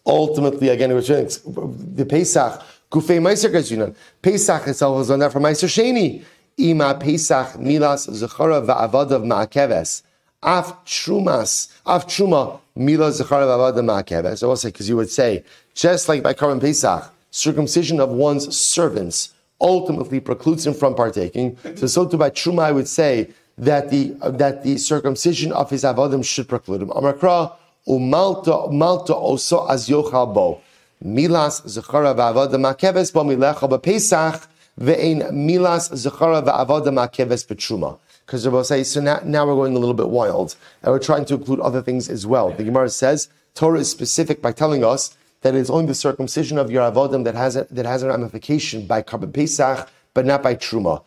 [0.03, 3.95] Ultimately, again, it was written, the Pesach Gufei Meiser Gaminon.
[4.23, 6.23] Pesach itself was on that from Meiser Sheni.
[6.57, 10.01] Ima Pesach Milas Zechara Va'avadav Ma'akeves.
[10.43, 14.43] Af Trumas, Af Truma Mila Zechar Ma'akeves.
[14.43, 18.55] I will say, because you would say, just like by Karban Pesach, circumcision of one's
[18.55, 21.57] servants ultimately precludes him from partaking.
[21.75, 25.83] So, so too by Truma, I would say that the, that the circumcision of his
[25.83, 26.89] avodim should preclude him.
[26.89, 27.53] Amakra,
[27.87, 30.61] umalta, malta oso az yochal bo.
[31.03, 34.47] Milas zechara v'avodim ma'keves bo milecha b'pesach
[34.79, 39.79] ve'ein milas zechara v'avodim ma'keves b'truma because will say, so now, now we're going a
[39.79, 42.51] little bit wild, and we're trying to include other things as well.
[42.51, 46.71] The Gemara says Torah is specific by telling us that it's only the circumcision of
[46.71, 50.55] your avodim that has a, that has a ramification by Karban Pesach, but not by
[50.55, 51.03] Truma.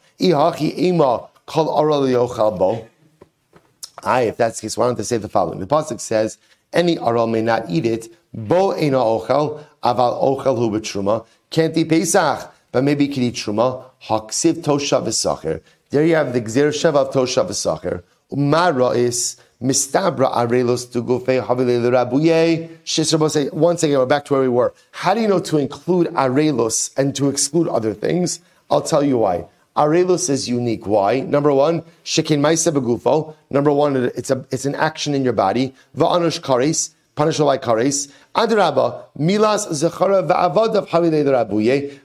[4.02, 5.58] I, if that's the case, why don't they say the following?
[5.60, 6.38] The pasuk says,
[6.72, 8.08] "Any aral may not eat it.
[8.34, 11.24] Bo ena ochel aval ochel hu truma.
[11.50, 13.84] Can't eat Pesach, but maybe can eat truma.
[14.04, 15.62] Haksiv tosha v'sacher.
[15.90, 18.02] There you have the Gzer Sheva of Tosha V'Sacher.
[18.32, 22.68] Umara is Mistabra Arelos to Gufei Havilei Rabuye.
[22.84, 24.74] Shisrabo say, once again, we're back to where we were.
[24.90, 28.40] How do you know to include Arelos and to exclude other things?
[28.68, 29.46] I'll tell you why.
[29.76, 30.88] Arelos is unique.
[30.88, 31.20] Why?
[31.20, 33.36] Number one, Shekin Maisa Begufo.
[33.50, 35.72] Number one, it's, a, it's an action in your body.
[35.96, 36.94] Va'anush Karis.
[37.16, 38.12] Punish like kares.
[38.34, 40.22] Adraba, milas zechara.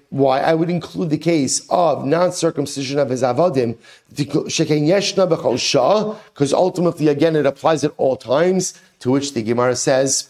[0.09, 3.78] Why I would include the case of non-circumcision of his avodim,
[4.14, 8.74] sheken yeshna b'chol shah, because ultimately again it applies at all times.
[8.99, 10.30] To which the Gemara says,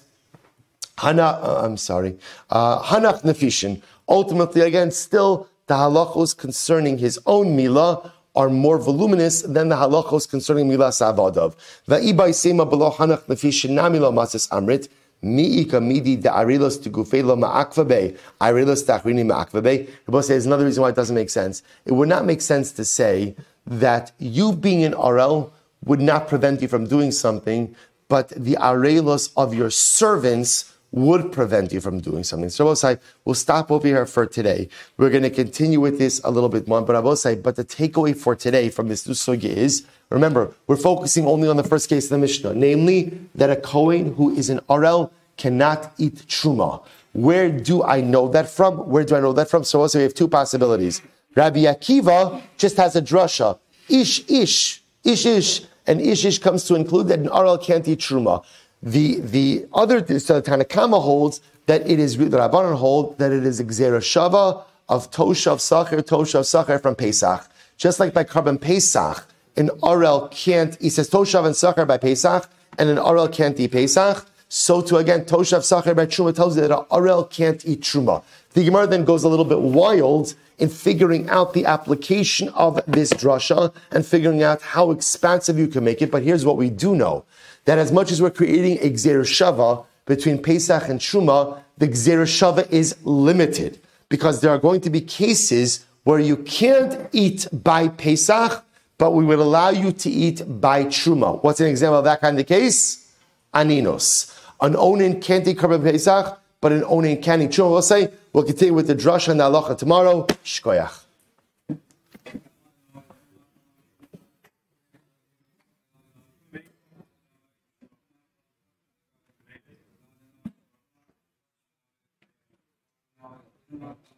[0.98, 2.18] Hana, uh, I'm sorry,
[2.50, 3.82] uh, Hanach nefishin.
[4.08, 10.30] Ultimately again, still the halachos concerning his own milah are more voluminous than the halachos
[10.30, 11.56] concerning milas avadav.
[11.88, 14.88] Va'ibay sema below hanach nefishin namilo masas amrit.
[15.24, 19.88] Mi'ika midi de arilos to gufelo ma'akvabe, arilos tachrini ma'akvabe.
[20.08, 21.62] Rabbi says another reason why it doesn't make sense.
[21.86, 23.36] It would not make sense to say
[23.68, 25.54] that you being an RL
[25.86, 27.76] would not prevent you from doing something,
[28.08, 32.50] but the arelos of your servants would prevent you from doing something.
[32.50, 34.68] So Abosai, we'll stop over here for today.
[34.98, 38.16] We're going to continue with this a little bit more, but Abosai, but the takeaway
[38.16, 42.10] for today from this Sugya is, remember, we're focusing only on the first case of
[42.12, 46.84] the Mishnah, namely that a Kohen who is an RL cannot eat Truma.
[47.14, 48.78] Where do I know that from?
[48.90, 49.64] Where do I know that from?
[49.64, 51.02] So also we have two possibilities.
[51.36, 53.58] Rabbi Akiva just has a drasha.
[53.90, 55.62] Ish, ish, ish, ish.
[55.88, 58.44] And ish, ish comes to include that an RL can't eat Truma.
[58.84, 63.62] The the other so Tanakama holds that it is the Rabbanon hold that it is
[63.62, 67.48] Gzera Shava of Toshav Sacher, Toshav Sacher from Pesach.
[67.78, 69.26] Just like by Korban Pesach,
[69.56, 73.72] an RL can't, he says Toshav and Sacher by Pesach, and an RL can't eat
[73.72, 74.26] Pesach.
[74.50, 78.24] So to again, Toshav Sacher by Truma tells you that an RL can't eat Truma.
[78.54, 83.14] The Gemara then goes a little bit wild in figuring out the application of this
[83.14, 86.12] drasha and figuring out how expansive you can make it.
[86.12, 87.26] But here's what we do know
[87.66, 92.70] that as much as we're creating a Shava between Pesach and Truma, the Gzer Shava
[92.72, 98.64] is limited because there are going to be cases where you can't eat by Pesach,
[98.98, 101.42] but we would allow you to eat by Truma.
[101.44, 103.12] What's an example of that kind of case?
[103.54, 104.38] Aninos.
[104.60, 107.72] An Onin can't eat Korban Pesach, but an Onin can eat Truma.
[107.72, 110.26] We'll say, we'll continue with the Drush and the Halacha tomorrow.
[110.44, 111.01] Shkoyach.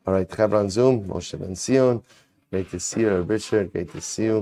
[0.05, 2.03] All right, Chevron Zoom, Moshe Ben Sion.
[2.51, 3.71] Great to see you, Richard.
[3.71, 4.41] Great to see you.